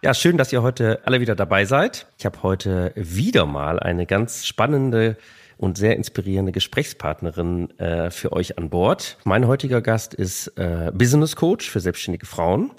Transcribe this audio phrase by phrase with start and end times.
[0.00, 2.06] Ja, schön, dass ihr heute alle wieder dabei seid.
[2.18, 5.16] Ich habe heute wieder mal eine ganz spannende
[5.56, 9.18] und sehr inspirierende Gesprächspartnerin äh, für euch an Bord.
[9.24, 12.70] Mein heutiger Gast ist äh, Business Coach für selbstständige Frauen.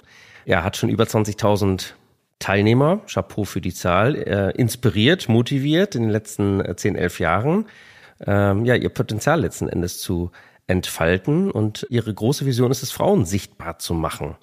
[0.46, 1.92] Er hat schon über 20.000
[2.38, 7.66] Teilnehmer, Chapeau für die Zahl, äh, inspiriert, motiviert in den letzten äh, 10, 11 Jahren,
[8.26, 10.30] ähm, ja, ihr Potenzial letzten Endes zu
[10.66, 11.50] entfalten.
[11.50, 14.36] Und ihre große Vision ist es, Frauen sichtbar zu machen.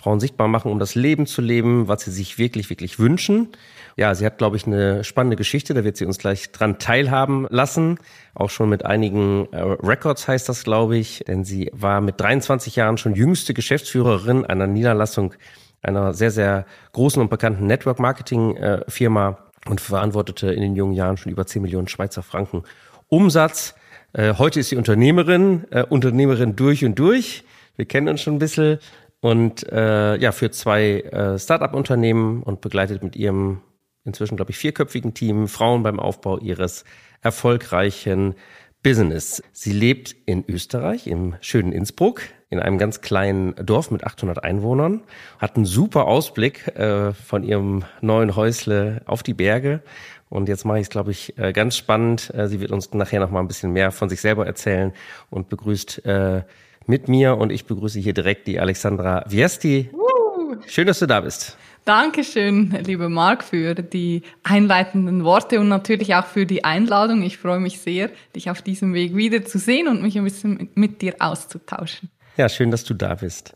[0.00, 3.48] Frauen sichtbar machen, um das Leben zu leben, was sie sich wirklich, wirklich wünschen.
[3.96, 7.46] Ja, sie hat, glaube ich, eine spannende Geschichte, da wird sie uns gleich dran teilhaben
[7.50, 7.98] lassen.
[8.34, 12.76] Auch schon mit einigen äh, Records heißt das, glaube ich, denn sie war mit 23
[12.76, 15.34] Jahren schon jüngste Geschäftsführerin einer Niederlassung
[15.82, 19.38] einer sehr, sehr großen und bekannten Network-Marketing-Firma
[19.68, 22.62] und verantwortete in den jungen Jahren schon über 10 Millionen Schweizer Franken
[23.08, 23.74] Umsatz.
[24.14, 27.44] Äh, heute ist sie Unternehmerin, äh, Unternehmerin durch und durch.
[27.76, 28.78] Wir kennen uns schon ein bisschen
[29.20, 33.60] und äh, ja, führt zwei äh, Start-up-Unternehmen und begleitet mit ihrem
[34.04, 36.84] inzwischen, glaube ich, vierköpfigen Team Frauen beim Aufbau ihres
[37.20, 38.34] erfolgreichen
[38.82, 39.42] Business.
[39.52, 45.02] Sie lebt in Österreich, im schönen Innsbruck, in einem ganz kleinen Dorf mit 800 Einwohnern,
[45.38, 49.82] hat einen super Ausblick äh, von ihrem neuen Häusle auf die Berge.
[50.30, 52.32] Und jetzt mache ich es, glaube ich, äh, ganz spannend.
[52.34, 54.92] Äh, sie wird uns nachher noch mal ein bisschen mehr von sich selber erzählen
[55.28, 56.42] und begrüßt äh,
[56.90, 59.88] mit mir und ich begrüße hier direkt die Alexandra Viesti.
[59.92, 60.56] Uh.
[60.66, 61.56] Schön, dass du da bist.
[61.86, 67.22] Dankeschön, liebe Marc, für die einleitenden Worte und natürlich auch für die Einladung.
[67.22, 71.14] Ich freue mich sehr, dich auf diesem Weg wiederzusehen und mich ein bisschen mit dir
[71.20, 72.10] auszutauschen.
[72.36, 73.54] Ja, schön, dass du da bist.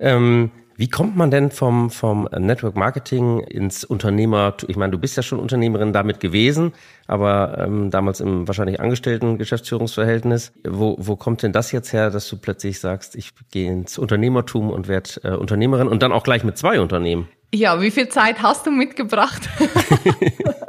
[0.00, 0.50] Ähm,
[0.80, 4.56] wie kommt man denn vom, vom Network Marketing ins Unternehmer?
[4.66, 6.72] Ich meine, du bist ja schon Unternehmerin damit gewesen,
[7.06, 10.54] aber ähm, damals im wahrscheinlich angestellten Geschäftsführungsverhältnis.
[10.66, 14.70] Wo, wo kommt denn das jetzt her, dass du plötzlich sagst, ich gehe ins Unternehmertum
[14.70, 17.28] und werde äh, Unternehmerin und dann auch gleich mit zwei Unternehmen?
[17.52, 19.50] Ja, wie viel Zeit hast du mitgebracht?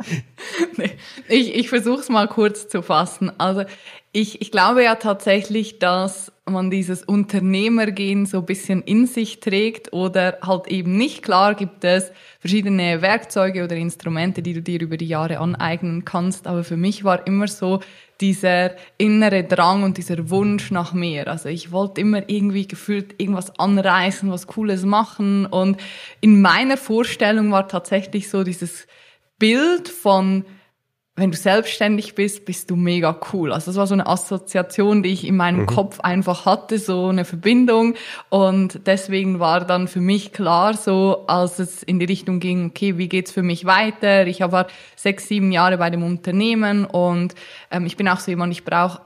[0.78, 0.92] nee,
[1.30, 3.32] ich ich versuche es mal kurz zu fassen.
[3.38, 3.64] Also
[4.14, 9.94] ich, ich glaube ja tatsächlich, dass man dieses Unternehmergehen so ein bisschen in sich trägt
[9.94, 11.24] oder halt eben nicht.
[11.24, 16.46] Klar gibt es verschiedene Werkzeuge oder Instrumente, die du dir über die Jahre aneignen kannst,
[16.46, 17.80] aber für mich war immer so
[18.20, 21.28] dieser innere Drang und dieser Wunsch nach mehr.
[21.28, 25.78] Also ich wollte immer irgendwie gefühlt irgendwas anreißen, was Cooles machen und
[26.20, 28.88] in meiner Vorstellung war tatsächlich so dieses
[29.40, 30.44] Bild von
[31.16, 33.52] wenn du selbstständig bist, bist du mega cool.
[33.52, 35.66] Also das war so eine Assoziation, die ich in meinem mhm.
[35.66, 37.96] Kopf einfach hatte, so eine Verbindung.
[38.30, 42.98] Und deswegen war dann für mich klar, so als es in die Richtung ging, okay,
[42.98, 44.26] wie geht's für mich weiter?
[44.26, 47.36] Ich war sechs, sieben Jahre bei dem Unternehmen und
[47.72, 49.02] ähm, ich bin auch so jemand, ich brauche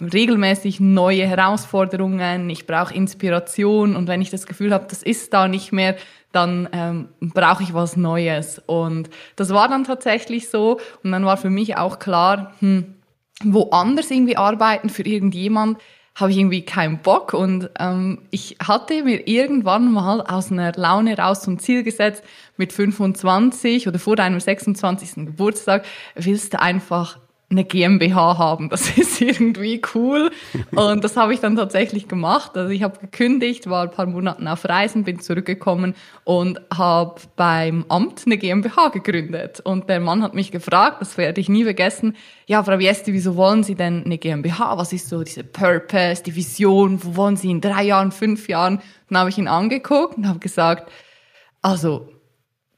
[0.00, 5.48] regelmäßig neue Herausforderungen, ich brauche Inspiration und wenn ich das Gefühl habe, das ist da
[5.48, 5.96] nicht mehr,
[6.32, 8.60] dann ähm, brauche ich was Neues.
[8.66, 10.78] Und das war dann tatsächlich so.
[11.02, 12.94] Und dann war für mich auch klar, hm,
[13.42, 15.78] woanders irgendwie arbeiten für irgendjemand,
[16.14, 17.32] habe ich irgendwie keinen Bock.
[17.32, 22.22] Und ähm, ich hatte mir irgendwann mal aus einer Laune raus zum Ziel gesetzt,
[22.58, 25.26] mit 25 oder vor deinem 26.
[25.26, 25.84] Geburtstag
[26.14, 27.18] willst du einfach
[27.48, 28.68] eine GmbH haben.
[28.68, 30.30] Das ist irgendwie cool.
[30.72, 32.56] Und das habe ich dann tatsächlich gemacht.
[32.56, 37.84] Also ich habe gekündigt, war ein paar Monate auf Reisen, bin zurückgekommen und habe beim
[37.88, 39.60] Amt eine GmbH gegründet.
[39.60, 42.16] Und der Mann hat mich gefragt, das werde ich nie vergessen,
[42.48, 44.78] ja, Frau Viesti, wieso wollen Sie denn eine GmbH?
[44.78, 47.02] Was ist so diese Purpose, die Vision?
[47.02, 48.80] Wo wollen Sie in drei Jahren, fünf Jahren?
[49.08, 50.90] Dann habe ich ihn angeguckt und habe gesagt,
[51.60, 52.08] also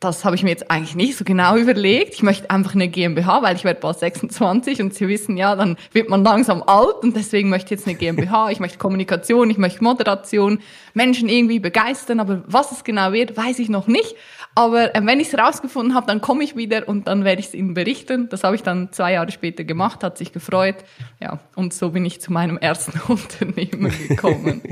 [0.00, 2.14] das habe ich mir jetzt eigentlich nicht so genau überlegt.
[2.14, 5.76] Ich möchte einfach eine GmbH, weil ich werde bald 26 und Sie wissen ja, dann
[5.92, 8.50] wird man langsam alt und deswegen möchte ich jetzt eine GmbH.
[8.58, 10.60] Ich möchte Kommunikation, ich möchte Moderation,
[10.94, 14.14] Menschen irgendwie begeistern, aber was es genau wird, weiß ich noch nicht.
[14.58, 17.46] Aber äh, wenn ich es rausgefunden habe, dann komme ich wieder und dann werde ich
[17.46, 18.28] es Ihnen berichten.
[18.28, 20.74] Das habe ich dann zwei Jahre später gemacht, hat sich gefreut.
[21.20, 24.62] Ja, und so bin ich zu meinem ersten Unternehmen gekommen.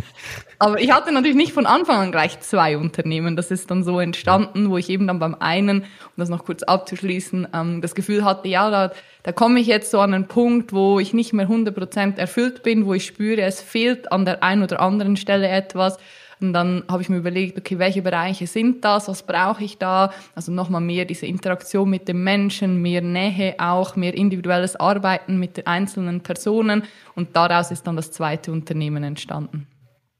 [0.58, 3.36] Aber ich hatte natürlich nicht von Anfang an gleich zwei Unternehmen.
[3.36, 6.64] Das ist dann so entstanden, wo ich eben dann beim einen, um das noch kurz
[6.64, 8.92] abzuschließen, ähm, das Gefühl hatte, ja, da,
[9.22, 12.86] da komme ich jetzt so an einen Punkt, wo ich nicht mehr 100% erfüllt bin,
[12.86, 15.96] wo ich spüre, es fehlt an der einen oder anderen Stelle etwas
[16.40, 19.08] Und dann habe ich mir überlegt, okay, welche Bereiche sind das?
[19.08, 20.12] Was brauche ich da?
[20.34, 25.56] Also nochmal mehr diese Interaktion mit dem Menschen, mehr Nähe auch, mehr individuelles Arbeiten mit
[25.56, 26.84] den einzelnen Personen.
[27.14, 29.66] Und daraus ist dann das zweite Unternehmen entstanden.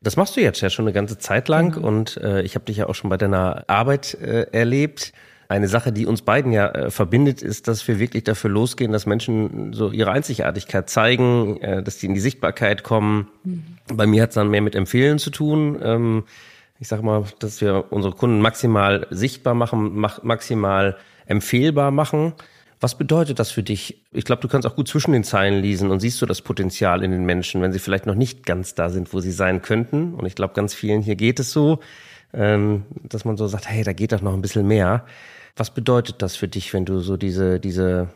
[0.01, 1.85] Das machst du jetzt ja schon eine ganze Zeit lang mhm.
[1.85, 5.13] und äh, ich habe dich ja auch schon bei deiner Arbeit äh, erlebt.
[5.48, 9.06] Eine Sache, die uns beiden ja äh, verbindet, ist, dass wir wirklich dafür losgehen, dass
[9.06, 13.28] Menschen so ihre Einzigartigkeit zeigen, äh, dass die in die Sichtbarkeit kommen.
[13.44, 13.64] Mhm.
[13.93, 15.78] Bei mir hat es dann mehr mit Empfehlen zu tun.
[15.82, 16.25] Ähm,
[16.78, 20.96] ich sage mal, dass wir unsere Kunden maximal sichtbar machen, mach, maximal
[21.26, 22.34] empfehlbar machen.
[22.81, 24.02] Was bedeutet das für dich?
[24.12, 27.02] Ich glaube, du kannst auch gut zwischen den Zeilen lesen und siehst du das Potenzial
[27.02, 30.12] in den Menschen, wenn sie vielleicht noch nicht ganz da sind, wo sie sein könnten.
[30.14, 31.78] Und ich glaube, ganz vielen hier geht es so,
[32.32, 35.05] dass man so sagt, hey, da geht doch noch ein bisschen mehr.
[35.56, 38.08] Was bedeutet das für dich, wenn du so diese, diese,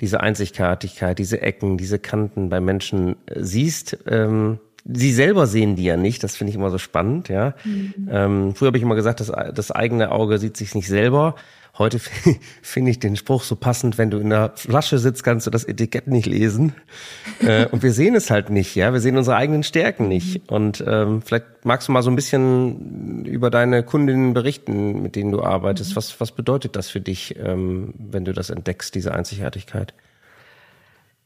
[0.00, 3.98] diese Einzigartigkeit, diese Ecken, diese Kanten bei Menschen äh, siehst?
[4.08, 7.54] Ähm, sie selber sehen die ja nicht, das finde ich immer so spannend, ja.
[7.64, 8.08] Mhm.
[8.10, 11.36] Ähm, früher habe ich immer gesagt, das, das eigene Auge sieht sich nicht selber.
[11.80, 11.98] Heute
[12.62, 15.64] finde ich den Spruch so passend, wenn du in der Flasche sitzt, kannst du das
[15.64, 16.74] Etikett nicht lesen.
[17.40, 18.92] äh, und wir sehen es halt nicht, ja.
[18.92, 20.42] Wir sehen unsere eigenen Stärken nicht.
[20.42, 20.54] Mhm.
[20.54, 25.32] Und ähm, vielleicht magst du mal so ein bisschen über deine Kundinnen berichten, mit denen
[25.32, 25.92] du arbeitest.
[25.92, 25.96] Mhm.
[25.96, 29.94] Was, was bedeutet das für dich, ähm, wenn du das entdeckst, diese Einzigartigkeit?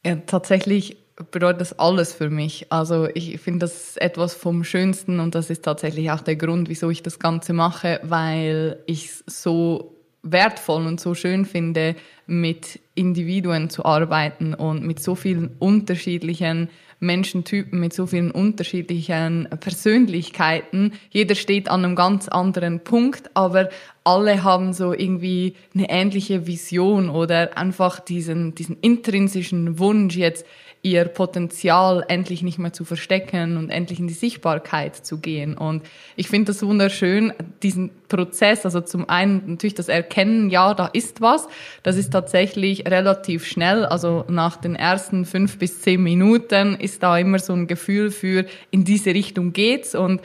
[0.06, 0.98] Ja, tatsächlich
[1.32, 2.70] bedeutet das alles für mich.
[2.70, 6.90] Also ich finde das etwas vom Schönsten und das ist tatsächlich auch der Grund, wieso
[6.90, 9.90] ich das Ganze mache, weil ich so
[10.24, 11.94] wertvoll und so schön finde,
[12.26, 20.92] mit Individuen zu arbeiten und mit so vielen unterschiedlichen Menschentypen, mit so vielen unterschiedlichen Persönlichkeiten.
[21.10, 23.68] Jeder steht an einem ganz anderen Punkt, aber
[24.04, 30.46] alle haben so irgendwie eine ähnliche Vision oder einfach diesen, diesen intrinsischen Wunsch, jetzt
[30.84, 35.56] ihr Potenzial endlich nicht mehr zu verstecken und endlich in die Sichtbarkeit zu gehen.
[35.56, 35.82] Und
[36.14, 37.32] ich finde das wunderschön,
[37.62, 41.48] diesen Prozess, also zum einen natürlich das Erkennen, ja, da ist was,
[41.82, 47.16] das ist tatsächlich relativ schnell, also nach den ersten fünf bis zehn Minuten ist da
[47.16, 50.20] immer so ein Gefühl für, in diese Richtung geht's und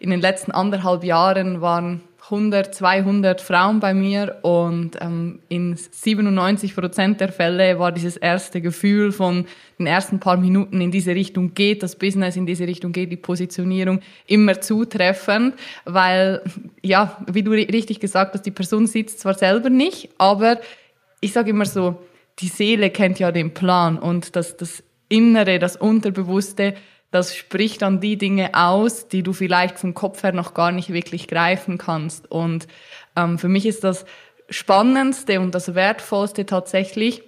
[0.00, 6.74] in den letzten anderthalb Jahren waren 100, 200 Frauen bei mir und ähm, in 97
[6.74, 9.44] Prozent der Fälle war dieses erste Gefühl von
[9.78, 13.18] den ersten paar Minuten in diese Richtung geht, das Business in diese Richtung geht, die
[13.18, 15.54] Positionierung immer zutreffend,
[15.84, 16.40] weil
[16.80, 20.60] ja, wie du richtig gesagt hast, die Person sitzt zwar selber nicht, aber
[21.20, 22.02] ich sage immer so,
[22.38, 26.74] die Seele kennt ja den Plan und das, das Innere, das Unterbewusste
[27.14, 30.92] das spricht dann die Dinge aus, die du vielleicht vom Kopf her noch gar nicht
[30.92, 32.28] wirklich greifen kannst.
[32.28, 32.66] Und
[33.14, 34.04] ähm, für mich ist das
[34.50, 37.22] Spannendste und das Wertvollste tatsächlich,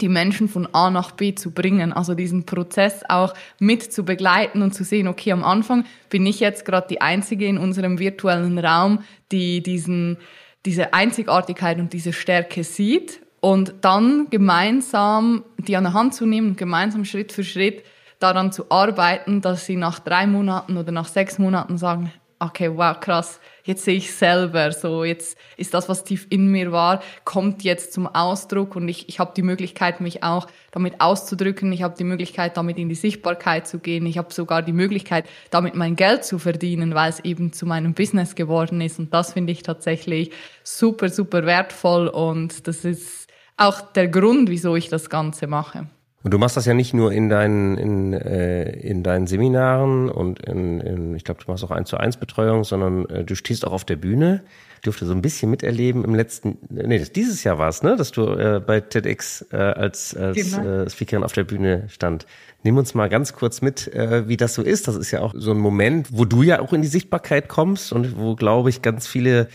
[0.00, 4.62] die Menschen von A nach B zu bringen, also diesen Prozess auch mit zu begleiten
[4.62, 8.58] und zu sehen, okay, am Anfang bin ich jetzt gerade die Einzige in unserem virtuellen
[8.58, 10.16] Raum, die diesen,
[10.64, 16.56] diese Einzigartigkeit und diese Stärke sieht und dann gemeinsam die an der Hand zu nehmen,
[16.56, 17.84] gemeinsam Schritt für Schritt
[18.20, 22.12] daran zu arbeiten, dass sie nach drei Monaten oder nach sechs Monaten sagen,
[22.42, 26.72] okay, wow, krass, jetzt sehe ich selber, so jetzt ist das, was tief in mir
[26.72, 31.70] war, kommt jetzt zum Ausdruck und ich, ich habe die Möglichkeit, mich auch damit auszudrücken,
[31.70, 35.26] ich habe die Möglichkeit, damit in die Sichtbarkeit zu gehen, ich habe sogar die Möglichkeit,
[35.50, 39.34] damit mein Geld zu verdienen, weil es eben zu meinem Business geworden ist und das
[39.34, 40.30] finde ich tatsächlich
[40.64, 43.28] super, super wertvoll und das ist
[43.58, 45.88] auch der Grund, wieso ich das Ganze mache.
[46.22, 50.40] Und du machst das ja nicht nur in deinen, in, äh, in deinen Seminaren und
[50.40, 53.66] in, in ich glaube, du machst auch eins zu eins Betreuung, sondern äh, du stehst
[53.66, 54.42] auch auf der Bühne.
[54.76, 57.96] Ich durfte so ein bisschen miterleben im letzten, nee, das, dieses Jahr war es, ne,
[57.96, 60.82] dass du äh, bei TEDx äh, als, als genau.
[60.82, 62.26] äh, Speakerin auf der Bühne stand.
[62.62, 64.88] Nimm uns mal ganz kurz mit, äh, wie das so ist.
[64.88, 67.92] Das ist ja auch so ein Moment, wo du ja auch in die Sichtbarkeit kommst
[67.92, 69.48] und wo, glaube ich, ganz viele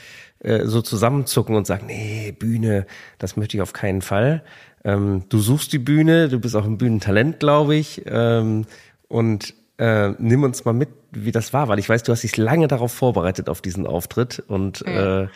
[0.45, 2.85] äh, so zusammenzucken und sagen, nee, Bühne,
[3.17, 4.43] das möchte ich auf keinen Fall.
[4.83, 8.03] Ähm, du suchst die Bühne, du bist auch ein Bühnentalent, glaube ich.
[8.05, 8.65] Ähm,
[9.07, 12.37] und äh, nimm uns mal mit, wie das war, weil ich weiß, du hast dich
[12.37, 14.43] lange darauf vorbereitet, auf diesen Auftritt.
[14.47, 15.27] Und äh,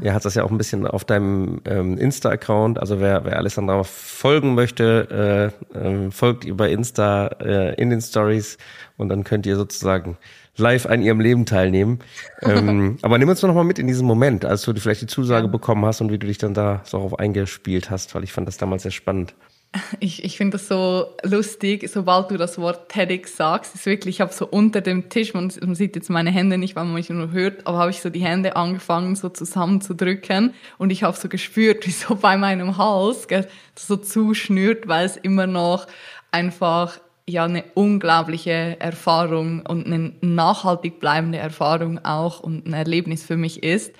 [0.00, 2.78] ja, hat das ja auch ein bisschen auf deinem ähm, Insta-Account.
[2.78, 8.00] Also wer, wer Alessandra folgen möchte, äh, äh, folgt ihr bei Insta äh, in den
[8.00, 8.58] Stories
[8.96, 10.16] und dann könnt ihr sozusagen
[10.56, 12.00] live an ihrem Leben teilnehmen.
[12.42, 15.06] ähm, aber nimm uns doch noch mal mit in diesen Moment, als du vielleicht die
[15.06, 18.32] Zusage bekommen hast und wie du dich dann da so darauf eingespielt hast, weil ich
[18.32, 19.34] fand das damals sehr spannend.
[20.00, 24.20] Ich, ich finde das so lustig, sobald du das Wort TEDx sagst, ist wirklich, ich
[24.20, 27.08] habe so unter dem Tisch, man, man, sieht jetzt meine Hände nicht, weil man mich
[27.08, 31.28] nur hört, aber habe ich so die Hände angefangen so zusammenzudrücken und ich habe so
[31.28, 35.86] gespürt, wie so bei meinem Hals gell, so zuschnürt, weil es immer noch
[36.32, 36.98] einfach
[37.30, 43.62] ja eine unglaubliche Erfahrung und eine nachhaltig bleibende Erfahrung auch und ein Erlebnis für mich
[43.62, 43.94] ist.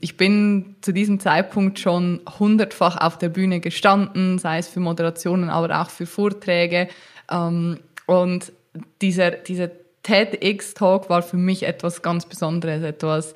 [0.00, 5.50] Ich bin zu diesem Zeitpunkt schon hundertfach auf der Bühne gestanden, sei es für Moderationen,
[5.50, 6.88] aber auch für Vorträge.
[7.30, 8.52] Ähm, und
[9.00, 9.70] dieser, dieser
[10.02, 13.34] TEDx-Talk war für mich etwas ganz Besonderes, etwas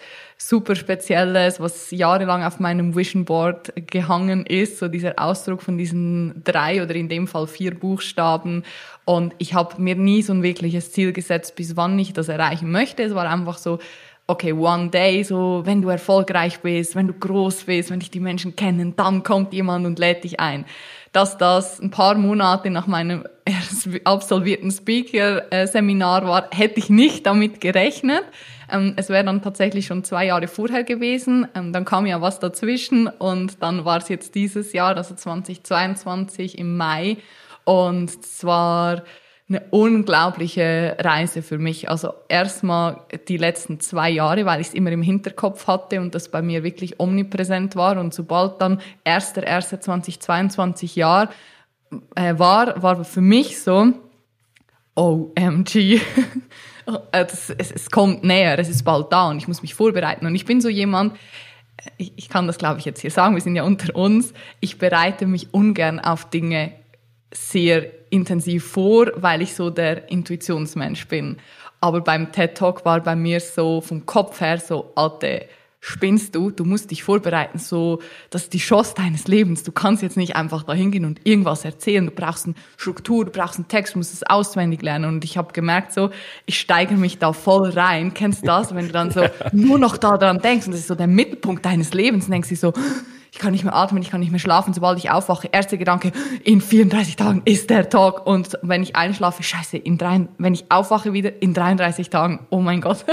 [0.48, 6.42] super Spezielles, was jahrelang auf meinem Vision Board gehangen ist, so dieser Ausdruck von diesen
[6.44, 8.64] drei oder in dem Fall vier Buchstaben.
[9.04, 12.70] Und ich habe mir nie so ein wirkliches Ziel gesetzt, bis wann ich das erreichen
[12.70, 13.02] möchte.
[13.02, 13.78] Es war einfach so,
[14.26, 18.20] okay, one day, so, wenn du erfolgreich bist, wenn du groß bist, wenn dich die
[18.20, 20.64] Menschen kennen, dann kommt jemand und lädt dich ein.
[21.12, 23.24] Dass das ein paar Monate nach meinem
[24.04, 28.24] absolvierten Speaker-Seminar war, hätte ich nicht damit gerechnet.
[28.72, 31.46] Ähm, es wäre dann tatsächlich schon zwei Jahre vorher gewesen.
[31.54, 36.58] Ähm, dann kam ja was dazwischen und dann war es jetzt dieses Jahr, also 2022
[36.58, 37.18] im Mai.
[37.64, 39.02] Und zwar
[39.48, 41.90] eine unglaubliche Reise für mich.
[41.90, 46.30] Also erstmal die letzten zwei Jahre, weil ich es immer im Hinterkopf hatte und das
[46.30, 47.98] bei mir wirklich omnipräsent war.
[47.98, 51.28] Und sobald dann 1.1.2022 Jahr
[52.14, 53.92] äh, war, war für mich so,
[54.94, 56.00] OMG.
[57.12, 60.26] es, es, es kommt näher, es ist bald da und ich muss mich vorbereiten.
[60.26, 61.16] Und ich bin so jemand,
[61.96, 64.78] ich, ich kann das glaube ich jetzt hier sagen, wir sind ja unter uns, ich
[64.78, 66.72] bereite mich ungern auf Dinge
[67.32, 71.38] sehr intensiv vor, weil ich so der Intuitionsmensch bin.
[71.80, 75.46] Aber beim TED Talk war bei mir so vom Kopf her so, alte,
[75.84, 79.64] spinnst du, du musst dich vorbereiten, so, das ist die Chance deines Lebens.
[79.64, 82.06] Du kannst jetzt nicht einfach da hingehen und irgendwas erzählen.
[82.06, 85.06] Du brauchst eine Struktur, du brauchst einen Text, du musst es auswendig lernen.
[85.06, 86.10] Und ich habe gemerkt, so,
[86.46, 88.14] ich steigere mich da voll rein.
[88.14, 90.88] Kennst du das, wenn du dann so nur noch da dran denkst und das ist
[90.88, 92.72] so der Mittelpunkt deines Lebens, denkst du so,
[93.32, 94.74] ich kann nicht mehr atmen, ich kann nicht mehr schlafen.
[94.74, 96.12] Sobald ich aufwache, erster Gedanke,
[96.44, 98.26] in 34 Tagen ist der Tag.
[98.26, 102.60] Und wenn ich einschlafe, scheiße, in drei, wenn ich aufwache wieder, in 33 Tagen, oh
[102.60, 103.06] mein Gott.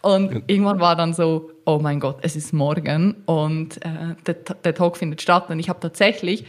[0.00, 4.74] Und irgendwann war dann so, oh mein Gott, es ist morgen und äh, der, der
[4.74, 5.50] Talk findet statt.
[5.50, 6.44] Und ich habe tatsächlich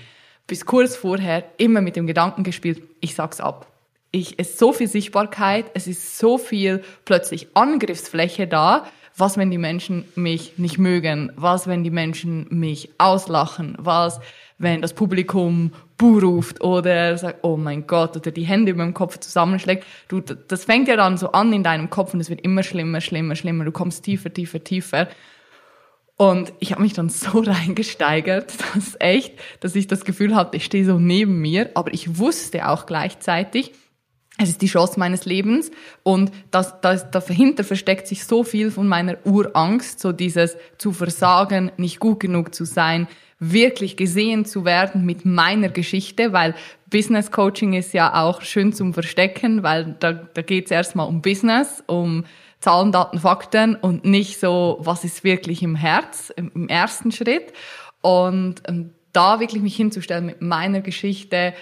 [0.45, 3.67] bis kurz vorher immer mit dem Gedanken gespielt, ich sag's ab.
[4.11, 8.85] Ich, es ist so viel Sichtbarkeit, es ist so viel plötzlich Angriffsfläche da,
[9.19, 11.31] was, wenn die Menschen mich nicht mögen?
[11.35, 13.75] Was, wenn die Menschen mich auslachen?
[13.77, 14.21] Was,
[14.59, 18.93] wenn das Publikum Buh ruft oder sagt, oh mein Gott, oder die Hände über dem
[18.93, 19.85] Kopf zusammenschlägt.
[20.07, 23.01] Du, das fängt ja dann so an in deinem Kopf und es wird immer schlimmer,
[23.01, 23.65] schlimmer, schlimmer.
[23.65, 25.07] Du kommst tiefer, tiefer, tiefer.
[26.17, 30.65] Und ich habe mich dann so reingesteigert, dass echt, dass ich das Gefühl hatte, ich
[30.65, 33.71] stehe so neben mir, aber ich wusste auch gleichzeitig,
[34.41, 35.69] es ist die Chance meines Lebens
[36.03, 41.73] und das, das, dahinter versteckt sich so viel von meiner Urangst, so dieses zu versagen,
[41.75, 43.07] nicht gut genug zu sein,
[43.39, 46.55] wirklich gesehen zu werden mit meiner Geschichte, weil
[46.89, 51.21] Business Coaching ist ja auch schön zum Verstecken, weil da, da geht es erstmal um
[51.21, 52.25] Business, um
[52.59, 57.53] Zahlen, Daten, Fakten und nicht so, was ist wirklich im Herz, im, ersten Schritt.
[58.01, 61.53] Und ähm, da wirklich mich hinzustellen mit meiner Geschichte,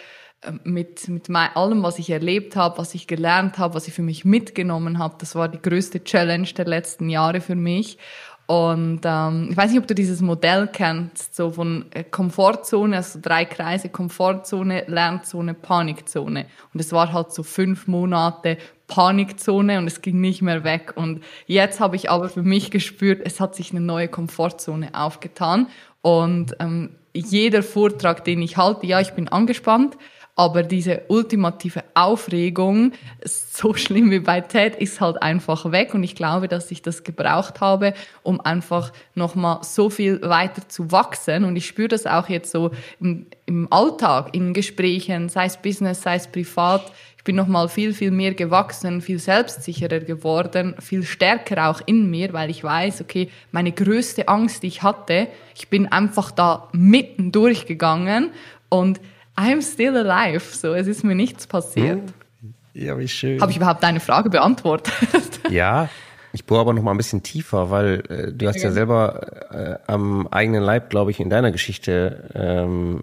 [0.44, 4.02] ähm, mit, mit allem, was ich erlebt habe, was ich gelernt habe, was ich für
[4.02, 5.16] mich mitgenommen habe.
[5.20, 8.00] Das war die größte Challenge der letzten Jahre für mich.
[8.48, 13.20] Und ähm, ich weiß nicht, ob du dieses Modell kennst, so von äh, Komfortzone, also
[13.22, 16.46] drei Kreise, Komfortzone, Lernzone, Panikzone.
[16.74, 20.94] Und es war halt so fünf Monate Panikzone und es ging nicht mehr weg.
[20.96, 25.68] Und jetzt habe ich aber für mich gespürt, es hat sich eine neue Komfortzone aufgetan.
[26.02, 29.98] Und ähm, jeder Vortrag, den ich halte, ja, ich bin angespannt,
[30.38, 32.92] aber diese ultimative Aufregung,
[33.26, 35.96] so schlimm wie bei TED, ist halt einfach weg.
[35.96, 40.92] Und ich glaube, dass ich das gebraucht habe, um einfach nochmal so viel weiter zu
[40.92, 41.44] wachsen.
[41.44, 46.04] Und ich spüre das auch jetzt so im, im Alltag, in Gesprächen, sei es Business,
[46.04, 46.92] sei es privat.
[47.18, 52.32] Ich bin nochmal viel, viel mehr gewachsen, viel selbstsicherer geworden, viel stärker auch in mir,
[52.34, 57.32] weil ich weiß, okay, meine größte Angst, die ich hatte, ich bin einfach da mitten
[57.32, 58.30] durchgegangen
[58.70, 59.02] und
[59.38, 60.44] I'm still alive.
[60.56, 62.00] So, es ist mir nichts passiert.
[62.00, 62.54] Hm.
[62.74, 63.42] Ja, wie schön.
[63.42, 64.94] Habe ich überhaupt deine Frage beantwortet?
[65.50, 65.88] Ja,
[66.34, 69.50] ich bohre aber noch mal ein bisschen tiefer, weil äh, du hast ja, ja selber
[69.52, 73.02] äh, am eigenen Leib, glaube ich, in deiner Geschichte ähm,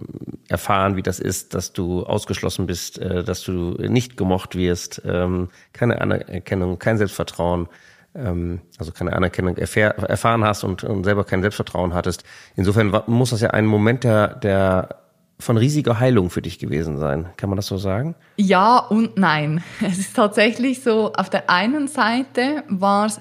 [0.49, 5.49] erfahren, wie das ist, dass du ausgeschlossen bist, äh, dass du nicht gemocht wirst, ähm,
[5.73, 7.69] keine Anerkennung, kein Selbstvertrauen,
[8.15, 12.25] ähm, also keine Anerkennung erfahr erfahren hast und, und selber kein Selbstvertrauen hattest.
[12.57, 15.04] Insofern muss das ja ein Moment der, der
[15.39, 17.31] von riesiger Heilung für dich gewesen sein.
[17.37, 18.15] Kann man das so sagen?
[18.37, 19.63] Ja und nein.
[19.81, 23.21] Es ist tatsächlich so, auf der einen Seite war es,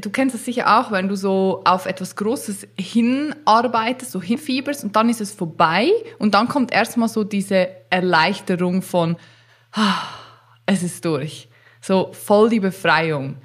[0.00, 4.96] du kennst es sicher auch, wenn du so auf etwas Großes hinarbeitest, so hinfieberst und
[4.96, 9.16] dann ist es vorbei und dann kommt erstmal so diese Erleichterung von,
[9.72, 10.02] ah,
[10.66, 11.48] es ist durch.
[11.80, 13.36] So voll die Befreiung.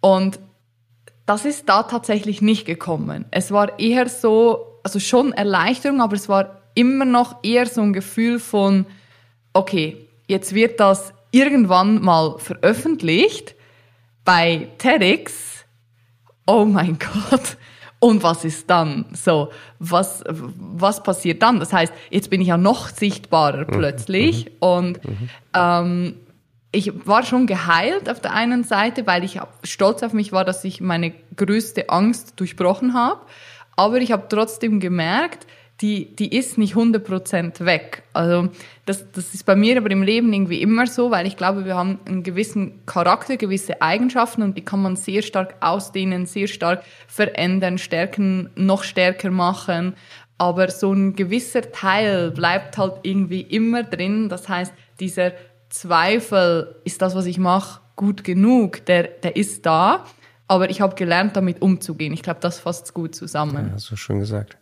[0.00, 0.38] Und
[1.24, 3.24] das ist da tatsächlich nicht gekommen.
[3.30, 7.92] Es war eher so, also schon Erleichterung, aber es war immer noch eher so ein
[7.92, 8.86] Gefühl von,
[9.52, 13.54] okay, jetzt wird das irgendwann mal veröffentlicht
[14.24, 15.64] bei TEDx.
[16.46, 16.98] Oh mein
[17.30, 17.56] Gott.
[17.98, 19.06] Und was ist dann?
[19.14, 21.58] So, was, was passiert dann?
[21.58, 23.78] Das heißt, jetzt bin ich ja noch sichtbarer mhm.
[23.78, 24.46] plötzlich.
[24.46, 24.50] Mhm.
[24.60, 25.30] Und mhm.
[25.54, 26.16] Ähm,
[26.70, 30.64] ich war schon geheilt auf der einen Seite, weil ich stolz auf mich war, dass
[30.64, 33.20] ich meine größte Angst durchbrochen habe.
[33.76, 35.46] Aber ich habe trotzdem gemerkt,
[35.84, 38.04] die, die ist nicht 100% weg.
[38.14, 38.48] Also
[38.86, 41.76] das, das ist bei mir aber im Leben irgendwie immer so, weil ich glaube, wir
[41.76, 46.84] haben einen gewissen Charakter, gewisse Eigenschaften und die kann man sehr stark ausdehnen, sehr stark
[47.06, 49.92] verändern, stärken, noch stärker machen.
[50.38, 54.30] Aber so ein gewisser Teil bleibt halt irgendwie immer drin.
[54.30, 55.32] Das heißt, dieser
[55.68, 60.06] Zweifel, ist das, was ich mache, gut genug, der, der ist da.
[60.48, 62.14] Aber ich habe gelernt, damit umzugehen.
[62.14, 63.66] Ich glaube, das fasst gut zusammen.
[63.68, 64.56] Ja, hast du schön gesagt.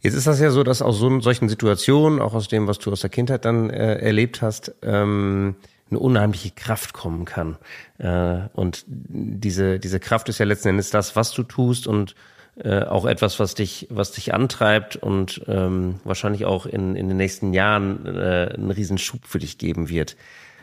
[0.00, 2.92] Jetzt ist das ja so, dass aus so solchen Situationen, auch aus dem, was du
[2.92, 5.56] aus der Kindheit dann äh, erlebt hast, ähm,
[5.90, 7.56] eine unheimliche Kraft kommen kann.
[7.98, 12.14] Äh, und diese, diese Kraft ist ja letzten Endes das, was du tust und
[12.62, 17.16] äh, auch etwas, was dich, was dich antreibt und ähm, wahrscheinlich auch in, in den
[17.16, 20.16] nächsten Jahren äh, einen riesen Schub für dich geben wird.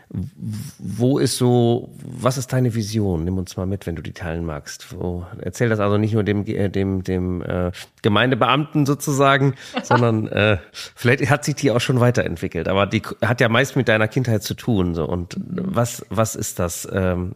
[0.10, 3.24] Wo ist so, was ist deine Vision?
[3.24, 4.94] Nimm uns mal mit, wenn du die teilen magst.
[4.94, 10.58] Wo, erzähl das also nicht nur dem, äh, dem, dem äh, Gemeindebeamten sozusagen, sondern äh,
[10.72, 12.68] vielleicht hat sich die auch schon weiterentwickelt.
[12.68, 14.94] Aber die hat ja meist mit deiner Kindheit zu tun.
[14.94, 15.06] So.
[15.06, 16.88] Und was, was ist das?
[16.92, 17.36] Ähm,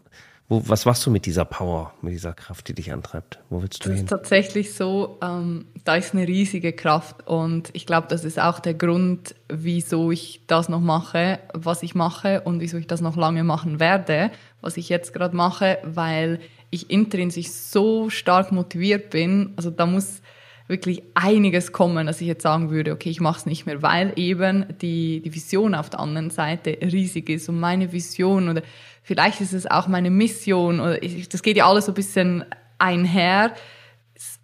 [0.50, 3.40] wo, was machst du mit dieser Power, mit dieser Kraft, die dich antreibt?
[3.50, 4.06] Wo willst du das hin?
[4.06, 8.60] ist tatsächlich so, ähm, da ist eine riesige Kraft und ich glaube, das ist auch
[8.60, 13.18] der Grund, wieso ich das noch mache, was ich mache und wieso ich das noch
[13.18, 16.40] lange machen werde, was ich jetzt gerade mache, weil
[16.70, 19.54] ich intrinsisch so stark motiviert bin.
[19.58, 20.22] Also da muss
[20.68, 24.14] wirklich einiges kommen, dass ich jetzt sagen würde, okay, ich mache es nicht mehr, weil
[24.16, 28.62] eben die, die Vision auf der anderen Seite riesig ist und meine Vision oder
[29.08, 32.44] vielleicht ist es auch meine Mission oder ich, das geht ja alles so ein bisschen
[32.78, 33.54] einher,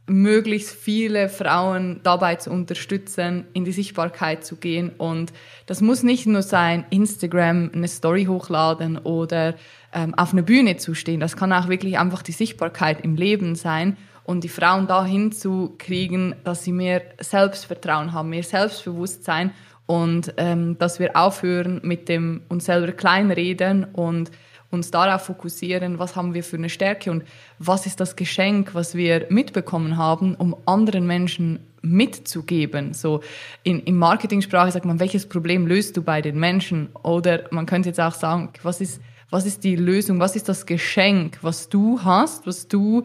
[0.05, 4.89] möglichst viele Frauen dabei zu unterstützen, in die Sichtbarkeit zu gehen.
[4.97, 5.33] Und
[5.65, 9.55] das muss nicht nur sein, Instagram eine Story hochladen oder
[9.93, 11.19] ähm, auf einer Bühne zu stehen.
[11.19, 15.75] Das kann auch wirklich einfach die Sichtbarkeit im Leben sein und die Frauen dahin zu
[15.77, 19.51] kriegen, dass sie mehr Selbstvertrauen haben, mehr Selbstbewusstsein
[19.85, 24.31] und ähm, dass wir aufhören mit dem uns selber kleinreden und
[24.73, 27.23] uns darauf fokussieren, was haben wir für eine Stärke und
[27.59, 32.93] was ist das Geschenk, was wir mitbekommen haben, um anderen Menschen mitzugeben.
[32.93, 33.21] So
[33.63, 36.89] in, in Marketingsprache sagt man, welches Problem löst du bei den Menschen?
[37.03, 40.65] Oder man könnte jetzt auch sagen, was ist, was ist die Lösung, was ist das
[40.65, 43.03] Geschenk, was du hast, was du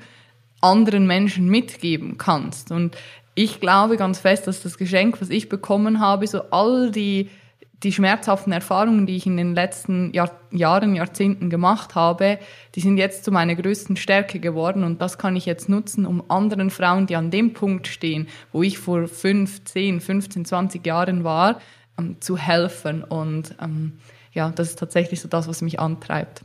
[0.61, 2.71] anderen Menschen mitgeben kannst.
[2.71, 2.97] Und
[3.35, 7.31] ich glaube ganz fest, dass das Geschenk, was ich bekommen habe, so all die,
[7.83, 12.39] die schmerzhaften Erfahrungen, die ich in den letzten Jahr, Jahren, Jahrzehnten gemacht habe,
[12.75, 16.29] die sind jetzt zu meiner größten Stärke geworden und das kann ich jetzt nutzen, um
[16.29, 21.23] anderen Frauen, die an dem Punkt stehen, wo ich vor 5, 10, 15, 20 Jahren
[21.23, 21.61] war,
[21.99, 23.05] ähm, zu helfen.
[23.05, 23.99] Und ähm,
[24.33, 26.43] ja, das ist tatsächlich so das, was mich antreibt.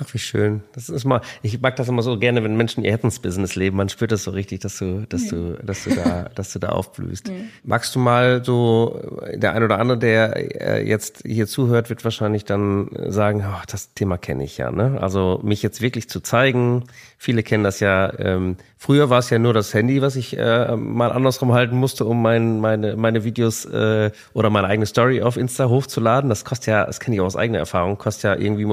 [0.00, 0.62] Ach, wie schön.
[0.72, 3.76] Das ist mal, ich mag das immer so gerne, wenn Menschen ihr Herzensbusiness leben.
[3.76, 6.70] Man spürt das so richtig, dass du, dass du, dass du da, dass du da
[6.70, 7.28] aufblühst.
[7.28, 7.34] Ja.
[7.62, 9.00] Magst du mal so,
[9.34, 13.92] der ein oder andere, der äh, jetzt hier zuhört, wird wahrscheinlich dann sagen, oh, das
[13.92, 14.98] Thema kenne ich ja, ne?
[14.98, 16.84] Also mich jetzt wirklich zu zeigen.
[17.22, 20.74] Viele kennen das ja, ähm, Früher war es ja nur das Handy, was ich äh,
[20.74, 25.36] mal andersrum halten musste, um mein, meine, meine Videos äh, oder meine eigene Story auf
[25.36, 26.28] Insta hochzuladen.
[26.28, 28.66] Das kostet ja, das kenne ich auch aus eigener Erfahrung, kostet ja irgendwie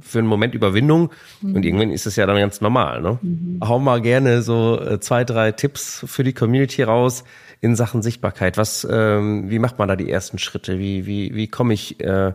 [0.00, 1.10] für einen Moment Überwindung
[1.40, 1.54] mhm.
[1.54, 3.00] und irgendwann ist es ja dann ganz normal.
[3.00, 3.20] Ne?
[3.22, 3.60] Mhm.
[3.62, 7.22] Hau mal gerne so äh, zwei, drei Tipps für die Community raus
[7.60, 8.56] in Sachen Sichtbarkeit.
[8.56, 10.80] Was, ähm, wie macht man da die ersten Schritte?
[10.80, 12.32] Wie, wie, wie komme ich äh,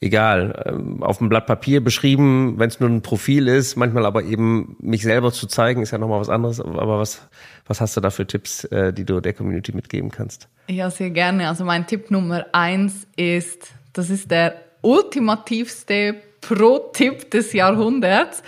[0.00, 4.22] egal, ähm, auf dem Blatt Papier beschrieben, wenn es nur ein Profil ist, manchmal aber
[4.24, 6.60] eben mich selber zu zeigen, ist ja nochmal was anderes.
[6.60, 7.26] Aber was,
[7.66, 10.48] was hast du da für Tipps, äh, die du der Community mitgeben kannst?
[10.68, 11.48] Ja, sehr gerne.
[11.48, 18.42] Also mein Tipp Nummer eins ist, das ist der ultimativste Pro-Tipp des Jahrhunderts,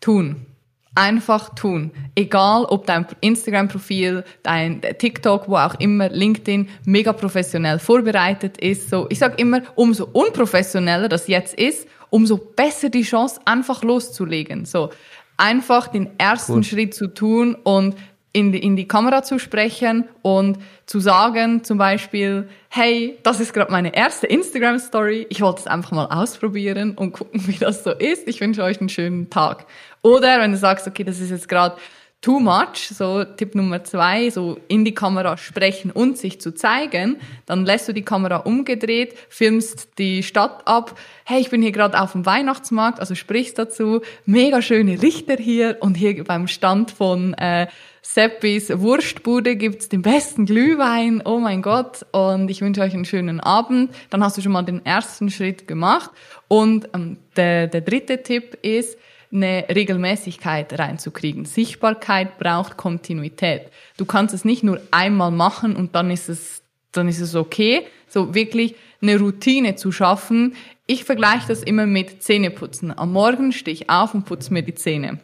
[0.00, 0.46] tun.
[0.94, 1.92] Einfach tun.
[2.16, 8.90] Egal, ob dein Instagram-Profil, dein TikTok, wo auch immer, LinkedIn mega professionell vorbereitet ist.
[8.90, 14.64] So, ich sag immer, umso unprofessioneller das jetzt ist, umso besser die Chance, einfach loszulegen.
[14.64, 14.90] So,
[15.36, 16.64] einfach den ersten cool.
[16.64, 17.94] Schritt zu tun und
[18.32, 23.52] in die, in die Kamera zu sprechen und zu sagen zum Beispiel, hey, das ist
[23.52, 27.90] gerade meine erste Instagram-Story, ich wollte es einfach mal ausprobieren und gucken, wie das so
[27.90, 28.28] ist.
[28.28, 29.66] Ich wünsche euch einen schönen Tag.
[30.02, 31.76] Oder wenn du sagst, okay, das ist jetzt gerade
[32.20, 37.16] too much, so Tipp Nummer zwei, so in die Kamera sprechen und sich zu zeigen,
[37.46, 41.98] dann lässt du die Kamera umgedreht, filmst die Stadt ab, hey, ich bin hier gerade
[41.98, 47.32] auf dem Weihnachtsmarkt, also sprichst dazu, mega schöne Lichter hier und hier beim Stand von
[47.34, 47.68] äh,
[48.02, 53.40] Seppis Wurstbude gibt's den besten Glühwein, oh mein Gott, und ich wünsche euch einen schönen
[53.40, 53.92] Abend.
[54.10, 56.10] Dann hast du schon mal den ersten Schritt gemacht.
[56.48, 58.98] Und ähm, der, der dritte Tipp ist,
[59.32, 61.44] eine Regelmäßigkeit reinzukriegen.
[61.44, 63.70] Sichtbarkeit braucht Kontinuität.
[63.96, 67.86] Du kannst es nicht nur einmal machen und dann ist es, dann ist es okay.
[68.08, 70.56] So wirklich eine Routine zu schaffen.
[70.86, 72.96] Ich vergleiche das immer mit Zähneputzen.
[72.96, 75.20] Am Morgen stehe ich auf und putze mir die Zähne.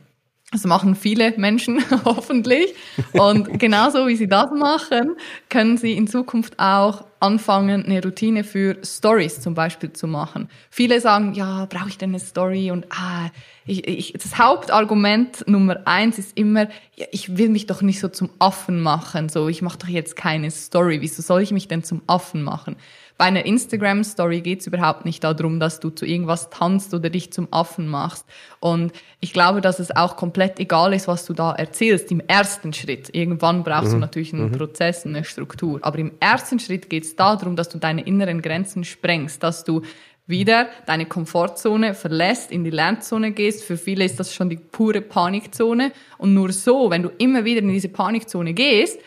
[0.56, 2.74] Das machen viele Menschen hoffentlich.
[3.12, 5.14] Und genauso wie sie das machen,
[5.50, 10.48] können sie in Zukunft auch anfangen, eine Routine für Stories zum Beispiel zu machen.
[10.70, 12.70] Viele sagen, ja, brauche ich denn eine Story?
[12.70, 13.28] Und ah,
[13.66, 18.08] ich, ich, das Hauptargument Nummer eins ist immer, ja, ich will mich doch nicht so
[18.08, 19.28] zum Affen machen.
[19.28, 21.02] So, ich mache doch jetzt keine Story.
[21.02, 22.76] Wieso soll ich mich denn zum Affen machen?
[23.18, 27.32] Bei einer Instagram-Story geht es überhaupt nicht darum, dass du zu irgendwas tanzt oder dich
[27.32, 28.26] zum Affen machst.
[28.60, 32.74] Und ich glaube, dass es auch komplett egal ist, was du da erzählst im ersten
[32.74, 33.14] Schritt.
[33.14, 33.92] Irgendwann brauchst mhm.
[33.92, 34.58] du natürlich einen mhm.
[34.58, 35.78] Prozess, eine Struktur.
[35.82, 39.80] Aber im ersten Schritt geht es darum, dass du deine inneren Grenzen sprengst, dass du
[40.26, 43.64] wieder deine Komfortzone verlässt, in die Lernzone gehst.
[43.64, 45.92] Für viele ist das schon die pure Panikzone.
[46.18, 48.98] Und nur so, wenn du immer wieder in diese Panikzone gehst,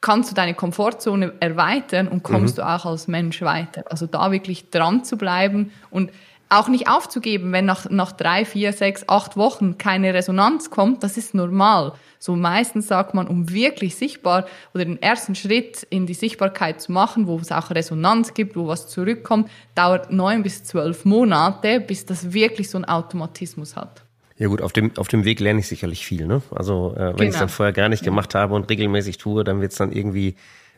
[0.00, 2.62] kannst du deine Komfortzone erweitern und kommst mhm.
[2.62, 3.84] du auch als Mensch weiter.
[3.90, 6.10] Also da wirklich dran zu bleiben und
[6.50, 11.18] auch nicht aufzugeben, wenn nach, nach drei, vier, sechs, acht Wochen keine Resonanz kommt, das
[11.18, 11.92] ist normal.
[12.18, 16.90] So meistens sagt man, um wirklich sichtbar oder den ersten Schritt in die Sichtbarkeit zu
[16.90, 22.06] machen, wo es auch Resonanz gibt, wo was zurückkommt, dauert neun bis zwölf Monate, bis
[22.06, 24.02] das wirklich so einen Automatismus hat.
[24.38, 26.26] Ja gut, auf dem, auf dem Weg lerne ich sicherlich viel.
[26.26, 26.42] Ne?
[26.50, 27.22] Also äh, wenn genau.
[27.24, 29.90] ich es dann vorher gar nicht gemacht habe und regelmäßig tue, dann wird es dann
[29.90, 30.36] irgendwie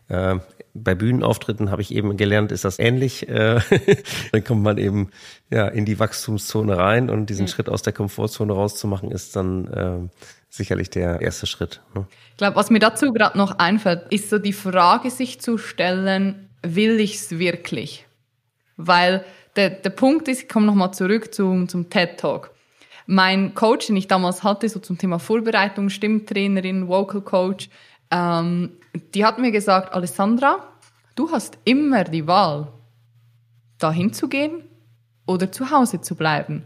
[0.09, 0.39] äh,
[0.73, 3.29] bei Bühnenauftritten habe ich eben gelernt, ist das ähnlich.
[3.29, 3.61] Äh,
[4.33, 5.11] dann kommt man eben
[5.51, 7.49] ja in die Wachstumszone rein und diesen mhm.
[7.49, 10.09] Schritt aus der Komfortzone rauszumachen, ist dann äh,
[10.49, 11.83] sicherlich der erste Schritt.
[11.95, 12.07] Ne?
[12.31, 16.49] Ich glaube, was mir dazu gerade noch einfällt, ist so die Frage, sich zu stellen,
[16.63, 18.07] will ich es wirklich?
[18.79, 19.25] Weil
[19.57, 22.53] der, der Punkt ist, ich komme nochmal zurück zum, zum TED Talk
[23.11, 27.69] mein Coach, den ich damals hatte, so zum Thema Vorbereitung, Stimmtrainerin, Vocal Coach,
[28.13, 28.71] ähm,
[29.15, 30.69] die hat mir gesagt, Alessandra,
[31.17, 32.69] du hast immer die Wahl,
[33.79, 34.63] dahin zu gehen
[35.27, 36.63] oder zu Hause zu bleiben.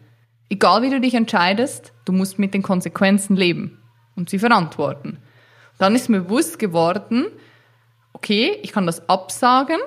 [0.51, 3.83] Egal wie du dich entscheidest, du musst mit den Konsequenzen leben
[4.15, 5.19] und sie verantworten.
[5.79, 7.27] Dann ist mir bewusst geworden,
[8.13, 9.81] okay, ich kann das absagen,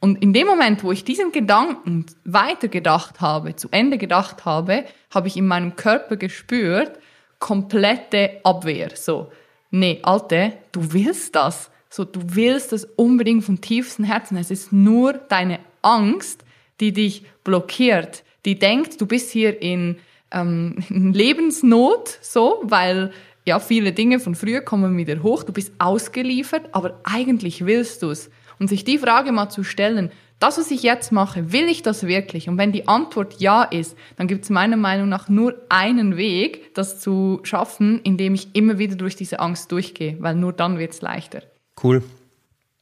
[0.00, 5.28] und in dem Moment, wo ich diesen Gedanken weitergedacht habe, zu Ende gedacht habe, habe
[5.28, 6.98] ich in meinem Körper gespürt,
[7.38, 8.90] komplette Abwehr.
[8.94, 9.32] So,
[9.70, 11.70] nee, Alte, du willst das.
[11.90, 14.36] So, du willst das unbedingt vom tiefsten Herzen.
[14.36, 16.44] Es ist nur deine Angst,
[16.80, 19.98] die dich blockiert, die denkt, du bist hier in,
[20.30, 23.12] ähm, in Lebensnot, so, weil
[23.44, 25.42] ja viele Dinge von früher kommen wieder hoch.
[25.42, 28.30] Du bist ausgeliefert, aber eigentlich willst du es.
[28.58, 32.06] Und sich die Frage mal zu stellen, das, was ich jetzt mache, will ich das
[32.06, 32.48] wirklich?
[32.48, 36.74] Und wenn die Antwort ja ist, dann gibt es meiner Meinung nach nur einen Weg,
[36.74, 40.92] das zu schaffen, indem ich immer wieder durch diese Angst durchgehe, weil nur dann wird
[40.92, 41.42] es leichter.
[41.82, 42.02] Cool.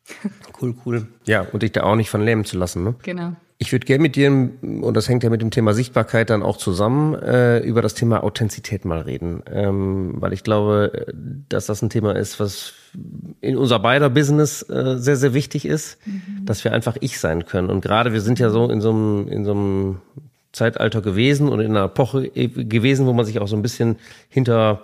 [0.63, 1.07] Cool, cool.
[1.27, 2.83] Ja, und dich da auch nicht von lähmen zu lassen.
[2.83, 2.95] Ne?
[3.03, 3.33] Genau.
[3.59, 6.57] Ich würde gerne mit dir, und das hängt ja mit dem Thema Sichtbarkeit dann auch
[6.57, 9.43] zusammen, äh, über das Thema Authentizität mal reden.
[9.51, 11.07] Ähm, weil ich glaube,
[11.49, 12.73] dass das ein Thema ist, was
[13.41, 16.45] in unser beider Business äh, sehr, sehr wichtig ist, mhm.
[16.45, 17.71] dass wir einfach ich sein können.
[17.71, 19.97] Und gerade wir sind ja so in so einem, in so einem
[20.53, 23.97] Zeitalter gewesen und in einer Epoche gewesen, wo man sich auch so ein bisschen
[24.29, 24.83] hinter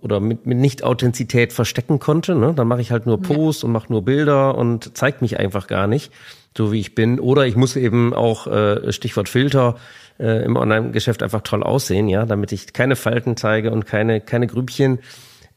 [0.00, 2.34] oder mit, mit Nicht-Authentizität verstecken konnte.
[2.34, 2.52] Ne?
[2.54, 3.66] Dann mache ich halt nur Posts ja.
[3.66, 6.12] und mache nur Bilder und zeige mich einfach gar nicht
[6.56, 7.20] so wie ich bin.
[7.20, 9.76] Oder ich muss eben auch, äh, Stichwort Filter,
[10.18, 14.46] äh, im Online-Geschäft einfach toll aussehen, ja, damit ich keine Falten zeige und keine, keine
[14.46, 15.00] Grübchen.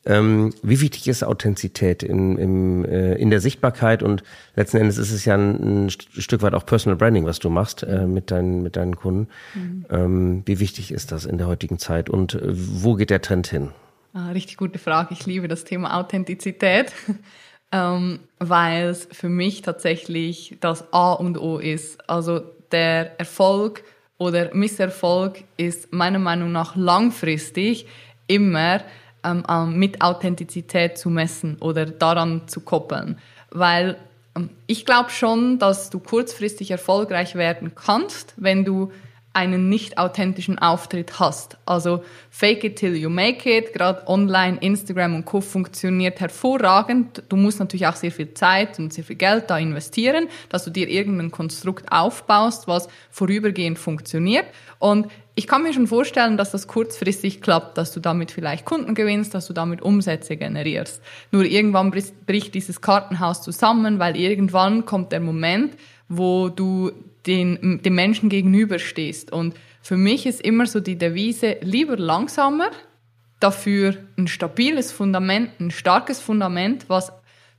[0.05, 4.23] Ähm, wie wichtig ist Authentizität in, im, äh, in der Sichtbarkeit und
[4.55, 7.83] letzten Endes ist es ja ein, ein Stück weit auch Personal Branding, was du machst
[7.83, 9.27] äh, mit, deinen, mit deinen Kunden.
[9.53, 9.85] Mhm.
[9.89, 13.47] Ähm, wie wichtig ist das in der heutigen Zeit und äh, wo geht der Trend
[13.47, 13.71] hin?
[14.13, 15.13] Ah, richtig gute Frage.
[15.13, 16.93] Ich liebe das Thema Authentizität
[17.71, 22.09] ähm, weil es für mich tatsächlich das A und O ist.
[22.09, 23.83] Also der Erfolg
[24.17, 27.87] oder Misserfolg ist meiner Meinung nach langfristig
[28.27, 28.81] immer
[29.23, 33.17] ähm, mit Authentizität zu messen oder daran zu koppeln.
[33.51, 33.97] Weil
[34.35, 38.91] ähm, ich glaube schon, dass du kurzfristig erfolgreich werden kannst, wenn du
[39.31, 41.57] einen nicht authentischen Auftritt hast.
[41.65, 43.73] Also fake it till you make it.
[43.73, 45.39] Gerade online, Instagram und Co.
[45.39, 47.23] funktioniert hervorragend.
[47.29, 50.71] Du musst natürlich auch sehr viel Zeit und sehr viel Geld da investieren, dass du
[50.71, 54.45] dir irgendein Konstrukt aufbaust, was vorübergehend funktioniert.
[54.79, 55.07] Und
[55.39, 59.33] ich kann mir schon vorstellen, dass das kurzfristig klappt, dass du damit vielleicht Kunden gewinnst,
[59.33, 61.01] dass du damit Umsätze generierst.
[61.31, 61.91] Nur irgendwann
[62.25, 65.77] bricht dieses Kartenhaus zusammen, weil irgendwann kommt der Moment,
[66.09, 66.91] wo du
[67.25, 69.31] den, dem Menschen gegenüberstehst.
[69.31, 72.71] Und für mich ist immer so die Devise, lieber langsamer,
[73.39, 77.13] dafür ein stabiles Fundament, ein starkes Fundament, was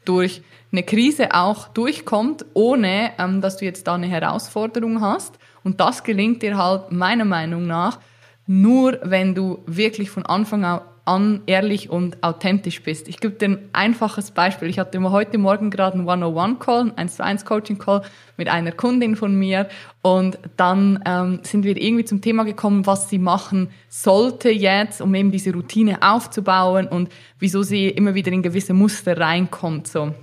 [0.04, 5.38] durch eine Krise auch durchkommt, ohne ähm, dass du jetzt da eine Herausforderung hast.
[5.64, 7.98] Und das gelingt dir halt meiner Meinung nach
[8.46, 10.64] nur, wenn du wirklich von Anfang
[11.04, 13.08] an ehrlich und authentisch bist.
[13.08, 14.68] Ich gebe dir ein einfaches Beispiel.
[14.68, 18.02] Ich hatte heute Morgen gerade einen 101-Call, ein 1-Coaching-Call
[18.36, 19.68] mit einer Kundin von mir
[20.02, 25.14] und dann ähm, sind wir irgendwie zum Thema gekommen, was sie machen sollte jetzt, um
[25.14, 29.88] eben diese Routine aufzubauen und wieso sie immer wieder in gewisse Muster reinkommt.
[29.88, 30.14] So.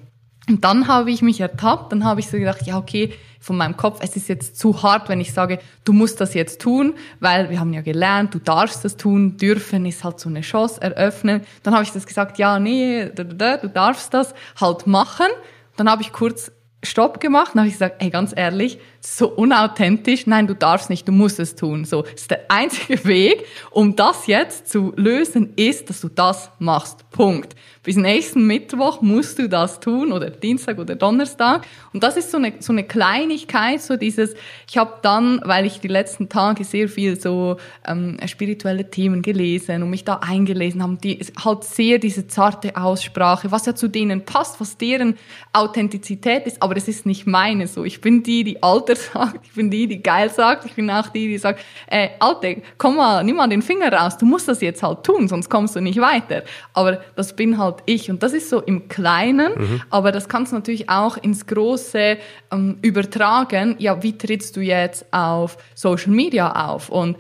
[0.50, 3.78] Und dann habe ich mich ertappt, dann habe ich so gedacht, ja, okay, von meinem
[3.78, 7.50] Kopf, es ist jetzt zu hart, wenn ich sage, du musst das jetzt tun, weil
[7.50, 11.42] wir haben ja gelernt, du darfst das tun, dürfen ist halt so eine Chance eröffnen.
[11.64, 15.28] Dann habe ich das gesagt, ja, nee, du darfst das halt machen.
[15.76, 16.52] Dann habe ich kurz
[16.84, 21.08] Stopp gemacht und habe ich gesagt, hey, ganz ehrlich, so unauthentisch, nein, du darfst nicht,
[21.08, 21.86] du musst es tun.
[21.86, 26.52] So, das ist der einzige Weg, um das jetzt zu lösen, ist, dass du das
[26.60, 27.10] machst.
[27.10, 27.56] Punkt.
[27.88, 31.65] Bis nächsten Mittwoch musst du das tun oder Dienstag oder Donnerstag.
[31.93, 34.36] Und das ist so eine, so eine Kleinigkeit, so dieses,
[34.69, 37.56] ich habe dann, weil ich die letzten Tage sehr viel so
[37.88, 43.54] ähm, spirituelle Themen gelesen und mich da eingelesen haben, die halt sehr diese zarte Aussprache,
[43.54, 45.15] was ja zu denen passt, was deren
[45.54, 47.86] Authentizität ist, aber es ist nicht meine so.
[47.86, 51.08] Ich bin die, die Alter sagt, ich bin die, die geil sagt, ich bin auch
[51.08, 54.60] die, die sagt, äh, Alte, komm mal, nimm mal den Finger raus, du musst das
[54.60, 56.43] jetzt halt tun, sonst kommst du nicht weiter.
[56.73, 59.82] Aber das bin halt ich und das ist so im Kleinen, mhm.
[59.90, 62.18] aber das kannst du natürlich auch ins Große
[62.52, 63.76] ähm, übertragen.
[63.80, 66.90] Ja, wie trittst du jetzt auf Social Media auf?
[66.90, 67.18] Und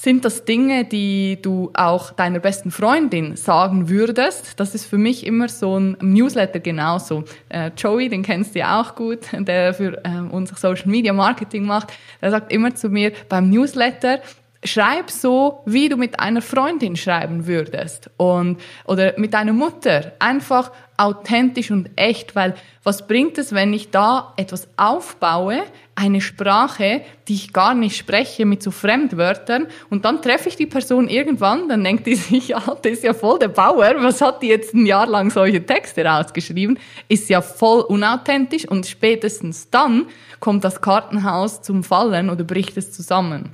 [0.00, 4.60] sind das Dinge, die du auch deiner besten Freundin sagen würdest?
[4.60, 7.24] Das ist für mich immer so ein Newsletter genauso.
[7.48, 11.64] Äh, Joey, den kennst du ja auch gut, der für äh, unser Social Media Marketing
[11.64, 11.92] macht.
[12.22, 14.20] Der sagt immer zu mir beim Newsletter,
[14.64, 20.12] schreib so, wie du mit einer Freundin schreiben würdest und oder mit deiner Mutter.
[20.18, 25.62] Einfach authentisch und echt, weil was bringt es, wenn ich da etwas aufbaue,
[25.94, 30.66] eine Sprache, die ich gar nicht spreche mit so Fremdwörtern und dann treffe ich die
[30.66, 34.42] Person irgendwann, dann denkt die sich, ja, das ist ja voll der Bauer, was hat
[34.42, 40.06] die jetzt ein Jahr lang solche Texte rausgeschrieben, ist ja voll unauthentisch und spätestens dann
[40.40, 43.50] kommt das Kartenhaus zum Fallen oder bricht es zusammen.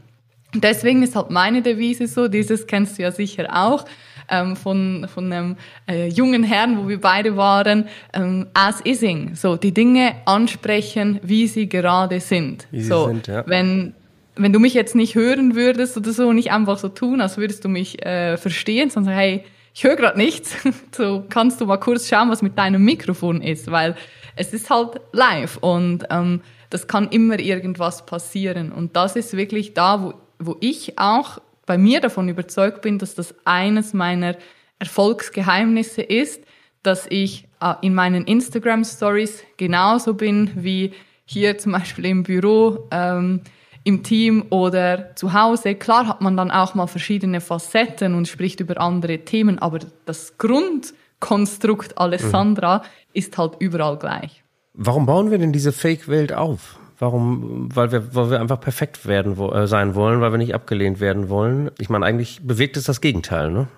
[0.54, 3.84] Deswegen ist halt meine Devise so, dieses kennst du ja sicher auch,
[4.28, 5.56] ähm, von, von einem
[5.88, 9.34] äh, jungen Herrn, wo wir beide waren, ähm, as ising.
[9.34, 12.66] So, die Dinge ansprechen, wie sie gerade sind.
[12.70, 13.44] Wie so, sie sind, ja.
[13.46, 13.94] Wenn,
[14.36, 17.64] wenn du mich jetzt nicht hören würdest oder so, nicht einfach so tun, als würdest
[17.64, 20.56] du mich äh, verstehen, sondern sagen, hey, ich höre gerade nichts,
[20.92, 23.96] so kannst du mal kurz schauen, was mit deinem Mikrofon ist, weil
[24.36, 26.40] es ist halt live und ähm,
[26.70, 28.72] das kann immer irgendwas passieren.
[28.72, 30.14] Und das ist wirklich da, wo
[30.46, 34.36] wo ich auch bei mir davon überzeugt bin, dass das eines meiner
[34.78, 36.42] Erfolgsgeheimnisse ist,
[36.82, 40.92] dass ich äh, in meinen Instagram Stories genauso bin wie
[41.24, 43.40] hier zum Beispiel im Büro, ähm,
[43.84, 45.74] im Team oder zu Hause.
[45.74, 50.36] Klar hat man dann auch mal verschiedene Facetten und spricht über andere Themen, aber das
[50.38, 52.82] Grundkonstrukt Alessandra mhm.
[53.12, 54.42] ist halt überall gleich.
[54.74, 56.78] Warum bauen wir denn diese Fake-Welt auf?
[57.04, 57.68] Warum?
[57.74, 61.28] Weil wir, weil wir einfach perfekt werden äh, sein wollen, weil wir nicht abgelehnt werden
[61.28, 61.70] wollen.
[61.76, 63.68] Ich meine, eigentlich bewegt es das Gegenteil, ne?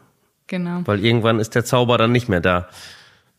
[0.46, 0.82] Genau.
[0.84, 2.68] Weil irgendwann ist der Zauber dann nicht mehr da.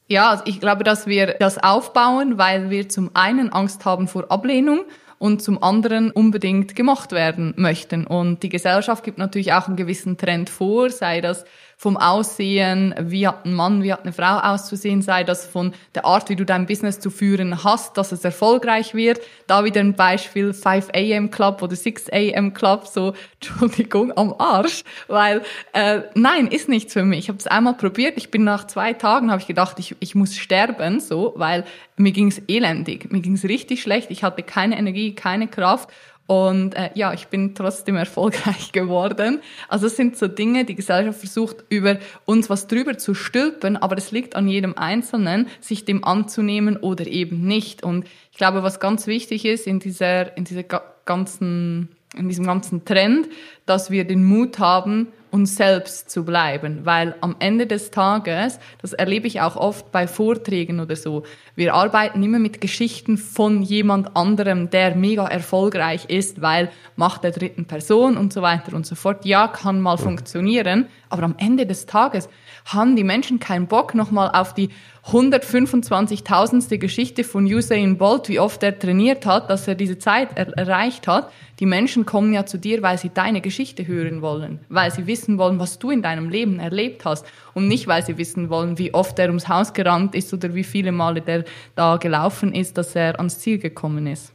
[0.09, 4.29] Ja, also ich glaube, dass wir das aufbauen, weil wir zum einen Angst haben vor
[4.29, 4.81] Ablehnung
[5.19, 8.05] und zum anderen unbedingt gemacht werden möchten.
[8.05, 11.45] Und die Gesellschaft gibt natürlich auch einen gewissen Trend vor, sei das
[11.79, 16.05] vom Aussehen, wie hat ein Mann, wie hat eine Frau auszusehen, sei das von der
[16.05, 19.21] Art, wie du dein Business zu führen hast, dass es erfolgreich wird.
[19.45, 24.83] Da wieder ein Beispiel 5 AM Club oder 6 AM Club, so, Entschuldigung, am Arsch,
[25.07, 27.19] weil äh, nein, ist nichts für mich.
[27.19, 30.15] Ich habe es einmal probiert, ich bin nach zwei Tagen, habe ich gedacht, ich, ich
[30.15, 31.63] muss sterben, so, weil
[31.95, 35.89] mir ging's elendig, mir ging's richtig schlecht, ich hatte keine Energie, keine Kraft
[36.27, 39.39] Und äh, ja, ich bin trotzdem erfolgreich geworden.
[39.69, 43.97] Also es sind so Dinge, die Gesellschaft versucht, über uns was drüber zu stülpen, aber
[43.97, 47.81] es liegt an jedem Einzelnen, sich dem anzunehmen oder eben nicht.
[47.81, 50.63] Und ich glaube, was ganz wichtig ist in dieser, in dieser
[51.05, 53.29] ganzen, in diesem ganzen Trend,
[53.67, 58.93] dass wir den Mut haben, uns selbst zu bleiben, weil am Ende des Tages, das
[58.93, 61.23] erlebe ich auch oft bei Vorträgen oder so,
[61.55, 67.31] wir arbeiten immer mit Geschichten von jemand anderem, der mega erfolgreich ist, weil Macht der
[67.31, 69.25] dritten Person und so weiter und so fort.
[69.25, 72.29] Ja, kann mal funktionieren, aber am Ende des Tages
[72.65, 74.69] haben die Menschen keinen Bock nochmal auf die
[75.05, 76.77] 125.000.
[76.77, 81.07] Geschichte von Usain Bolt, wie oft er trainiert hat, dass er diese Zeit er erreicht
[81.07, 81.31] hat.
[81.59, 85.37] Die Menschen kommen ja zu dir, weil sie deine Geschichte hören wollen, weil sie wissen
[85.37, 88.93] wollen, was du in deinem Leben erlebt hast und nicht, weil sie wissen wollen, wie
[88.93, 92.95] oft er ums Haus gerannt ist oder wie viele Male der da gelaufen ist, dass
[92.95, 94.33] er ans Ziel gekommen ist.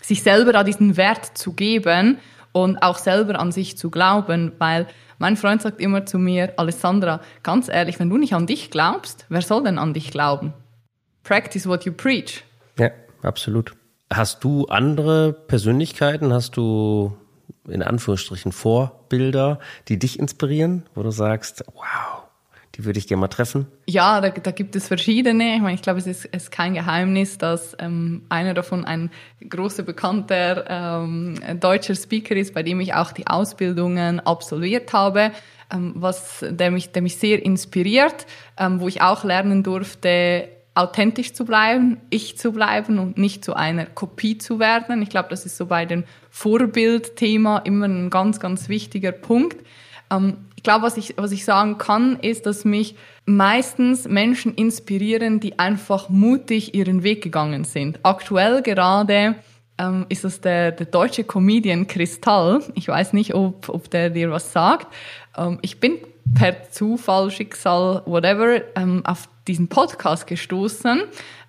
[0.00, 2.18] Sich selber da diesen Wert zu geben
[2.52, 4.86] und auch selber an sich zu glauben, weil
[5.18, 9.26] mein Freund sagt immer zu mir, Alessandra, ganz ehrlich, wenn du nicht an dich glaubst,
[9.28, 10.52] wer soll denn an dich glauben?
[11.22, 12.44] Practice what you preach.
[12.78, 12.90] Ja,
[13.22, 13.72] absolut.
[14.12, 16.32] Hast du andere Persönlichkeiten?
[16.32, 17.16] Hast du
[17.68, 22.24] in Anführungsstrichen Vorbilder, die dich inspirieren, wo du sagst, wow,
[22.74, 23.66] die würde ich gerne mal treffen?
[23.86, 25.54] Ja, da, da gibt es verschiedene.
[25.54, 29.10] Ich meine, ich glaube, es ist, ist kein Geheimnis, dass ähm, einer davon ein
[29.48, 35.30] großer, bekannter ähm, deutscher Speaker ist, bei dem ich auch die Ausbildungen absolviert habe,
[35.72, 38.26] ähm, was, der, mich, der mich sehr inspiriert,
[38.58, 43.54] ähm, wo ich auch lernen durfte, authentisch zu bleiben, ich zu bleiben und nicht zu
[43.54, 45.02] einer Kopie zu werden.
[45.02, 49.64] Ich glaube, das ist so bei dem Vorbildthema immer ein ganz, ganz wichtiger Punkt.
[50.10, 55.38] Ähm, ich glaube, was ich, was ich sagen kann, ist, dass mich meistens Menschen inspirieren,
[55.40, 58.00] die einfach mutig ihren Weg gegangen sind.
[58.02, 59.36] Aktuell gerade
[59.78, 62.62] ähm, ist das der, der deutsche Comedian Kristall.
[62.74, 64.92] Ich weiß nicht, ob, ob der dir was sagt.
[65.36, 65.98] Ähm, ich bin
[66.34, 71.02] per Zufall, Schicksal, whatever, ähm, auf diesen Podcast gestoßen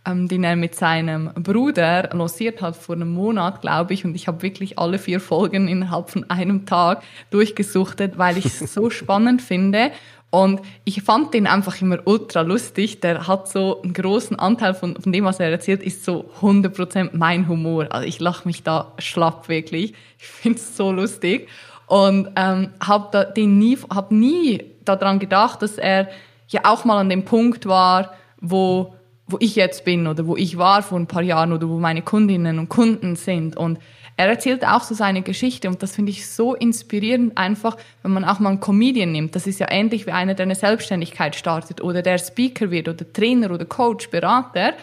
[0.06, 4.06] ähm, den er mit seinem Bruder lanciert hat vor einem Monat, glaube ich.
[4.06, 8.74] Und ich habe wirklich alle vier Folgen innerhalb von einem Tag durchgesuchtet, weil ich es
[8.74, 9.92] so spannend finde.
[10.30, 13.00] Und ich fand den einfach immer ultra lustig.
[13.00, 17.12] Der hat so einen großen Anteil von, von dem, was er erzählt, ist so 100%
[17.14, 17.88] mein Humor.
[17.92, 19.94] Also ich lache mich da schlapp wirklich.
[20.20, 21.48] Ich finde es so lustig.
[21.88, 26.10] Und ähm, habe nie, hab nie daran gedacht, dass er
[26.48, 28.96] ja auch mal an dem Punkt war, wo
[29.28, 32.02] wo ich jetzt bin oder wo ich war vor ein paar Jahren oder wo meine
[32.02, 33.58] Kundinnen und Kunden sind.
[33.58, 33.80] Und
[34.18, 38.24] er erzählt auch so seine Geschichte und das finde ich so inspirierend einfach, wenn man
[38.24, 39.36] auch mal einen Comedian nimmt.
[39.36, 43.12] Das ist ja ähnlich wie einer, der eine Selbstständigkeit startet oder der Speaker wird oder
[43.12, 44.74] Trainer oder Coach, Berater.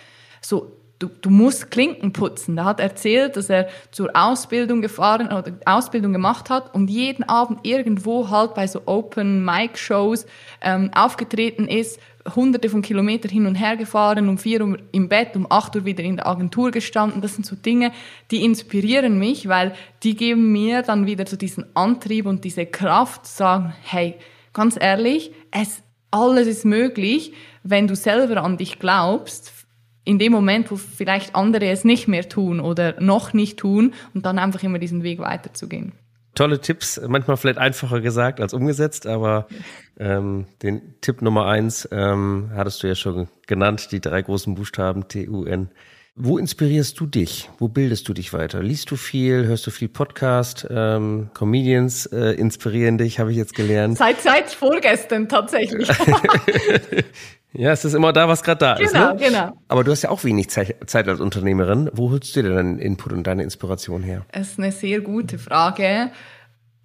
[0.40, 2.56] So, du, du musst Klinken putzen.
[2.56, 7.60] Da hat erzählt, dass er zur Ausbildung gefahren oder Ausbildung gemacht hat und jeden Abend
[7.64, 10.26] irgendwo halt bei so Open Mic Shows
[10.60, 11.98] ähm, aufgetreten ist,
[12.36, 15.84] hunderte von Kilometern hin und her gefahren, um vier Uhr im Bett, um acht Uhr
[15.84, 17.20] wieder in der Agentur gestanden.
[17.20, 17.90] Das sind so Dinge,
[18.30, 23.26] die inspirieren mich, weil die geben mir dann wieder so diesen Antrieb und diese Kraft,
[23.26, 24.14] zu sagen, hey,
[24.52, 27.32] ganz ehrlich, es, alles ist möglich,
[27.64, 29.61] wenn du selber an dich glaubst,
[30.04, 34.26] in dem Moment, wo vielleicht andere es nicht mehr tun oder noch nicht tun und
[34.26, 35.92] dann einfach immer diesen Weg weiterzugehen
[36.34, 39.46] tolle Tipps, manchmal vielleicht einfacher gesagt als umgesetzt, aber
[39.98, 45.08] ähm, den Tipp Nummer eins ähm, hattest du ja schon genannt, die drei großen Buchstaben
[45.08, 45.70] T-U-N.
[46.14, 47.48] Wo inspirierst du dich?
[47.58, 48.62] Wo bildest du dich weiter?
[48.62, 49.46] Liest du viel?
[49.46, 50.66] Hörst du viel Podcast?
[50.68, 53.96] Ähm, Comedians äh, inspirieren dich, habe ich jetzt gelernt.
[53.96, 55.88] Seit, seit vorgestern tatsächlich.
[57.54, 58.94] Ja, es ist immer da, was gerade da genau, ist.
[58.94, 59.16] Ne?
[59.18, 59.62] Genau, genau.
[59.68, 61.90] Aber du hast ja auch wenig Zeit, Zeit als Unternehmerin.
[61.92, 64.24] Wo holst du dir deinen Input und deine Inspiration her?
[64.32, 66.10] Das ist eine sehr gute Frage.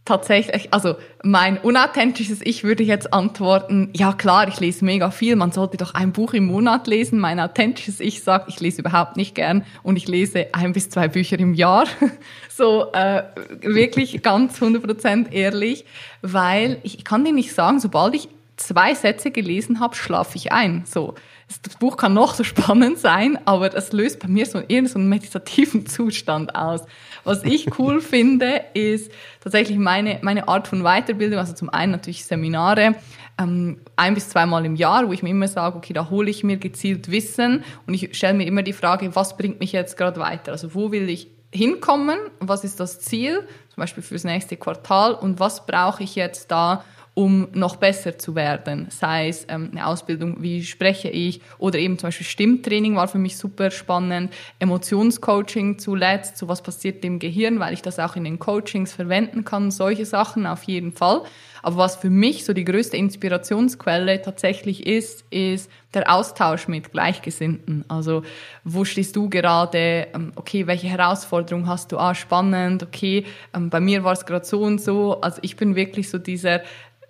[0.08, 5.52] Tatsächlich, also mein unauthentisches Ich würde jetzt antworten, ja klar, ich lese mega viel, man
[5.52, 7.20] sollte doch ein Buch im Monat lesen.
[7.20, 11.10] Mein authentisches Ich sagt, ich lese überhaupt nicht gern und ich lese ein bis zwei
[11.10, 11.88] Bücher im Jahr.
[12.50, 13.24] so äh,
[13.60, 15.84] wirklich ganz 100% ehrlich,
[16.22, 20.84] weil ich kann dir nicht sagen, sobald ich zwei Sätze gelesen habe, schlafe ich ein.
[20.86, 21.16] So.
[21.64, 25.00] Das Buch kann noch so spannend sein, aber das löst bei mir so eher so
[25.00, 26.84] einen meditativen Zustand aus.
[27.28, 29.12] Was ich cool finde, ist
[29.42, 31.38] tatsächlich meine, meine Art von Weiterbildung.
[31.38, 32.96] Also zum einen natürlich Seminare,
[33.38, 36.46] ähm, ein bis zweimal im Jahr, wo ich mir immer sage, okay, da hole ich
[36.46, 40.22] mir gezielt Wissen und ich stelle mir immer die Frage, was bringt mich jetzt gerade
[40.22, 40.54] weiter?
[40.54, 42.18] Also wo will ich hinkommen?
[42.40, 43.46] Was ist das Ziel?
[43.68, 46.86] Zum Beispiel fürs nächste Quartal und was brauche ich jetzt da,
[47.18, 48.90] um noch besser zu werden.
[48.92, 53.18] Sei es ähm, eine Ausbildung, wie spreche ich, oder eben zum Beispiel Stimmtraining war für
[53.18, 58.24] mich super spannend, Emotionscoaching zuletzt, so was passiert im Gehirn, weil ich das auch in
[58.24, 61.24] den Coachings verwenden kann, solche Sachen auf jeden Fall.
[61.64, 67.86] Aber was für mich so die größte Inspirationsquelle tatsächlich ist, ist der Austausch mit Gleichgesinnten.
[67.88, 68.24] Also
[68.64, 70.08] wo stehst du gerade?
[70.14, 71.98] Ähm, okay, welche Herausforderung hast du?
[71.98, 72.84] Ah, spannend.
[72.84, 75.20] Okay, ähm, bei mir war es gerade so und so.
[75.22, 76.62] Also ich bin wirklich so dieser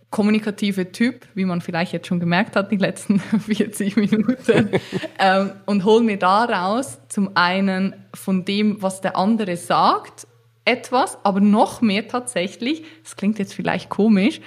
[0.10, 4.70] kommunikative Typ, wie man vielleicht jetzt schon gemerkt hat, die letzten 40 Minuten,
[5.20, 10.28] ähm, und hol mir daraus zum einen von dem, was der andere sagt,
[10.66, 14.42] etwas, aber noch mehr tatsächlich, das klingt jetzt vielleicht komisch,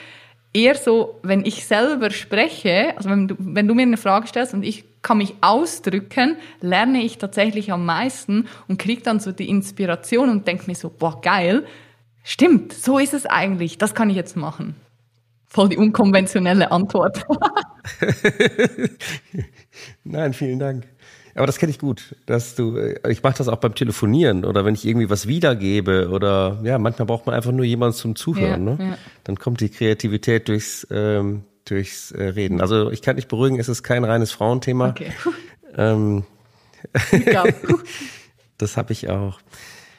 [0.53, 4.53] eher so, wenn ich selber spreche, also wenn du, wenn du mir eine Frage stellst
[4.53, 9.49] und ich kann mich ausdrücken, lerne ich tatsächlich am meisten und kriege dann so die
[9.49, 11.65] Inspiration und denke mir so, boah, geil,
[12.23, 14.75] stimmt, so ist es eigentlich, das kann ich jetzt machen.
[15.51, 17.25] Voll die unkonventionelle Antwort.
[20.05, 20.87] Nein, vielen Dank.
[21.35, 24.65] Aber das kenne ich gut, dass du, äh, ich mache das auch beim Telefonieren oder
[24.65, 28.67] wenn ich irgendwie was wiedergebe oder ja, manchmal braucht man einfach nur jemanden zum Zuhören.
[28.67, 28.91] Ja, ne?
[28.91, 28.99] Ja.
[29.25, 32.61] Dann kommt die Kreativität durchs, ähm, durchs äh, Reden.
[32.61, 34.91] Also ich kann dich beruhigen, es ist kein reines Frauenthema.
[34.91, 35.13] Okay.
[35.77, 36.25] Ähm,
[38.59, 39.39] das habe ich auch.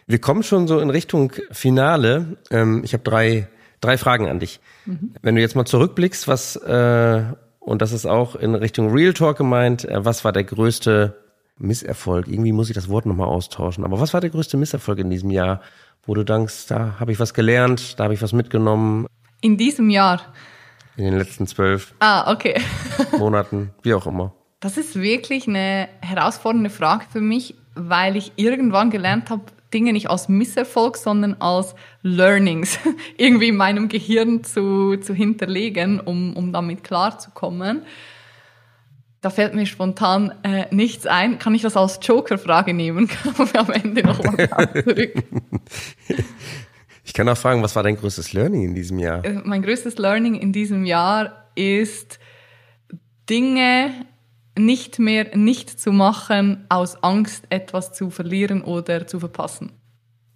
[0.05, 2.35] Wir kommen schon so in Richtung Finale.
[2.49, 3.47] Ähm, ich habe drei,
[3.81, 4.59] drei Fragen an dich.
[4.85, 5.13] Mhm.
[5.21, 7.23] Wenn du jetzt mal zurückblickst, was äh,
[7.61, 9.85] und das ist auch in Richtung Real Talk gemeint.
[9.85, 11.15] Äh, was war der größte
[11.57, 12.27] Misserfolg?
[12.27, 13.85] Irgendwie muss ich das Wort nochmal austauschen.
[13.85, 15.61] Aber was war der größte Misserfolg in diesem Jahr,
[16.03, 19.05] wo du denkst, da habe ich was gelernt, da habe ich was mitgenommen?
[19.41, 20.21] In diesem Jahr?
[20.97, 22.59] In den letzten zwölf ah, okay.
[23.17, 24.33] Monaten, wie auch immer.
[24.59, 29.43] Das ist wirklich eine herausfordernde Frage für mich, weil ich irgendwann gelernt habe,
[29.73, 32.79] Dinge nicht als Misserfolg, sondern als Learnings
[33.17, 37.83] irgendwie in meinem Gehirn zu, zu hinterlegen, um, um damit klarzukommen.
[39.21, 41.37] Da fällt mir spontan äh, nichts ein.
[41.37, 43.07] Kann ich das als Joker-Frage nehmen?
[43.35, 45.13] Kommen wir am Ende nochmal zurück.
[47.03, 49.25] Ich kann auch fragen, was war dein größtes Learning in diesem Jahr?
[49.25, 52.19] Äh, mein größtes Learning in diesem Jahr ist,
[53.29, 53.91] Dinge
[54.57, 59.71] nicht mehr nicht zu machen aus Angst, etwas zu verlieren oder zu verpassen.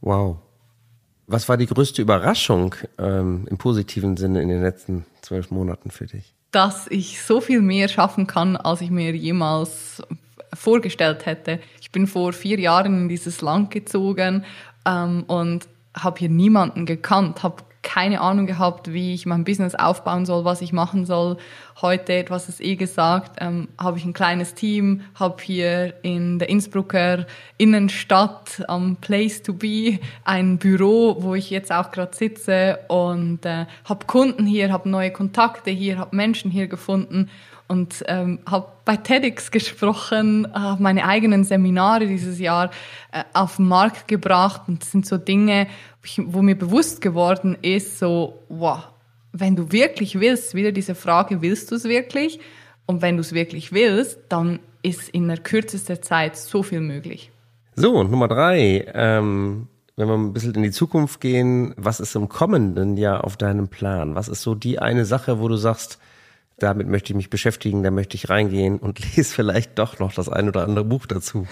[0.02, 0.38] Wow.
[1.28, 6.06] Was war die größte Überraschung ähm, im positiven Sinne in den letzten zwölf Monaten für
[6.06, 6.36] dich?
[6.52, 10.02] Dass ich so viel mehr schaffen kann, als ich mir jemals
[10.54, 11.60] vorgestellt hätte.
[11.82, 14.46] Ich bin vor vier Jahren in dieses Land gezogen
[14.86, 20.26] ähm, und habe hier niemanden gekannt, habe keine Ahnung gehabt, wie ich mein Business aufbauen
[20.26, 21.38] soll, was ich machen soll.
[21.82, 26.50] Heute, hast es eh gesagt, ähm, habe ich ein kleines Team, habe hier in der
[26.50, 27.28] Innsbrucker
[27.58, 33.68] Innenstadt am Place to Be ein Büro, wo ich jetzt auch gerade sitze und äh,
[33.86, 37.30] habe Kunden hier, habe neue Kontakte hier, habe Menschen hier gefunden
[37.68, 42.70] und ähm, habe bei TEDx gesprochen, habe meine eigenen Seminare dieses Jahr
[43.12, 45.68] äh, auf den Markt gebracht und das sind so Dinge,
[46.18, 48.88] wo mir bewusst geworden ist, so, wow,
[49.32, 52.40] wenn du wirklich willst, wieder diese Frage, willst du es wirklich?
[52.86, 57.32] Und wenn du es wirklich willst, dann ist in der kürzesten Zeit so viel möglich.
[57.76, 62.16] So, und Nummer drei, ähm, wenn wir ein bisschen in die Zukunft gehen, was ist
[62.16, 64.16] im kommenden Jahr auf deinem Plan?
[64.16, 66.00] Was ist so die eine Sache, wo du sagst,
[66.58, 70.30] damit möchte ich mich beschäftigen, da möchte ich reingehen und lese vielleicht doch noch das
[70.30, 71.48] ein oder andere Buch dazu.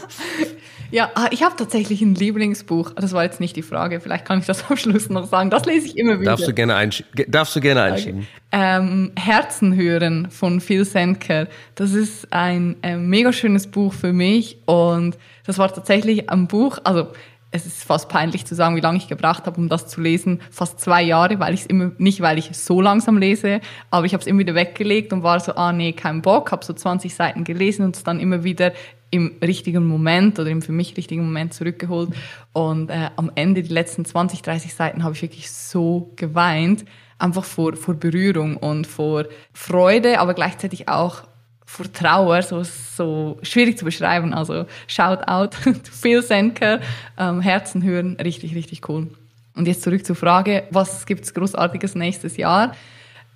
[0.90, 2.92] ja, ah, ich habe tatsächlich ein Lieblingsbuch.
[2.92, 4.00] Das war jetzt nicht die Frage.
[4.00, 5.50] Vielleicht kann ich das am Schluss noch sagen.
[5.50, 6.32] Das lese ich immer wieder.
[6.32, 8.26] Darfst du gerne, einsch darfst du gerne einschieben.
[8.52, 11.48] Ähm, Herzen hören von Phil Senker.
[11.74, 15.16] Das ist ein äh, mega schönes Buch für mich und
[15.46, 17.08] das war tatsächlich ein Buch, also
[17.52, 20.40] es ist fast peinlich zu sagen, wie lange ich gebraucht habe, um das zu lesen.
[20.50, 24.12] Fast zwei Jahre, weil ich es immer, nicht weil ich so langsam lese, aber ich
[24.12, 27.14] habe es immer wieder weggelegt und war so, ah nee, kein Bock, habe so 20
[27.14, 28.72] Seiten gelesen und es dann immer wieder
[29.10, 32.10] im richtigen Moment oder im für mich richtigen Moment zurückgeholt.
[32.52, 36.84] Und äh, am Ende, die letzten 20, 30 Seiten, habe ich wirklich so geweint.
[37.18, 41.24] Einfach vor, vor Berührung und vor Freude, aber gleichzeitig auch
[41.70, 44.34] vor Trauer, so, so schwierig zu beschreiben.
[44.34, 46.80] Also shout out to Phil Senker,
[47.16, 49.06] ähm, Herzen hören, richtig, richtig cool.
[49.54, 52.74] Und jetzt zurück zur Frage, was gibt's großartiges nächstes Jahr?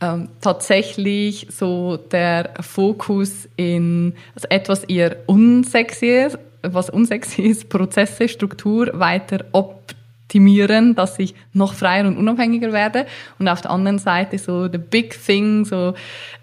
[0.01, 6.29] Ähm, tatsächlich so der Fokus in also etwas eher unsexy
[6.63, 13.07] was unsexy ist, Prozesse, Struktur weiter optimieren optimieren, dass ich noch freier und unabhängiger werde.
[13.39, 15.95] Und auf der anderen Seite so the big thing, so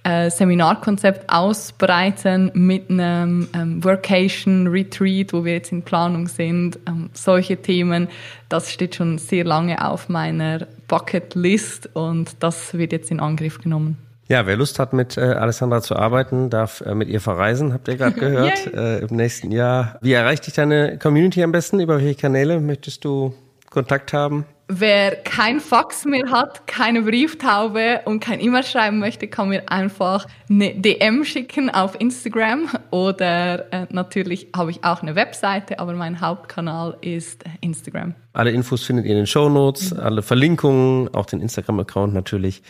[0.03, 6.79] äh, Seminarkonzept ausbreiten mit einem ähm, Workation Retreat, wo wir jetzt in Planung sind.
[6.87, 8.07] Ähm, solche Themen,
[8.49, 13.59] das steht schon sehr lange auf meiner Bucket List und das wird jetzt in Angriff
[13.59, 13.97] genommen.
[14.27, 17.87] Ja, wer Lust hat, mit äh, Alessandra zu arbeiten, darf äh, mit ihr verreisen, habt
[17.89, 19.97] ihr gerade gehört, äh, im nächsten Jahr.
[20.01, 21.81] Wie erreicht dich deine Community am besten?
[21.81, 23.33] Über welche Kanäle möchtest du
[23.71, 24.45] Kontakt haben?
[24.67, 30.27] Wer kein Fax mehr hat, keine Brieftaube und kein E-Mail schreiben möchte, kann mir einfach
[30.49, 36.21] eine DM schicken auf Instagram oder äh, natürlich habe ich auch eine Webseite, aber mein
[36.21, 38.15] Hauptkanal ist Instagram.
[38.31, 39.99] Alle Infos findet ihr in den Show Notes, mhm.
[39.99, 42.61] alle Verlinkungen, auch den Instagram-Account natürlich.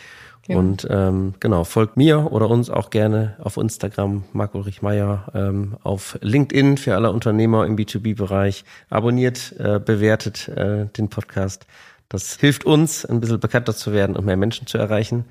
[0.47, 0.57] Ja.
[0.57, 5.77] Und ähm, genau, folgt mir oder uns auch gerne auf Instagram, Marc Ulrich Meyer, ähm,
[5.83, 8.65] auf LinkedIn für alle Unternehmer im B2B-Bereich.
[8.89, 11.67] Abonniert, äh, bewertet äh, den Podcast.
[12.09, 15.25] Das hilft uns, ein bisschen bekannter zu werden und mehr Menschen zu erreichen.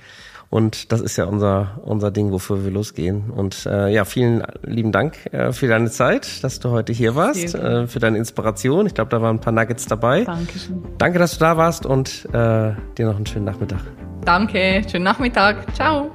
[0.51, 3.31] Und das ist ja unser, unser Ding, wofür wir losgehen.
[3.31, 7.55] Und äh, ja, vielen lieben Dank äh, für deine Zeit, dass du heute hier warst,
[7.55, 8.87] äh, für deine Inspiration.
[8.87, 10.25] Ich glaube, da waren ein paar Nuggets dabei.
[10.25, 10.83] Dankeschön.
[10.99, 13.81] Danke, dass du da warst und äh, dir noch einen schönen Nachmittag.
[14.25, 15.73] Danke, schönen Nachmittag.
[15.75, 16.11] Ciao.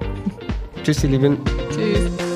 [0.83, 1.39] Tschüss, ihr Lieben.
[1.71, 2.34] Tschüss.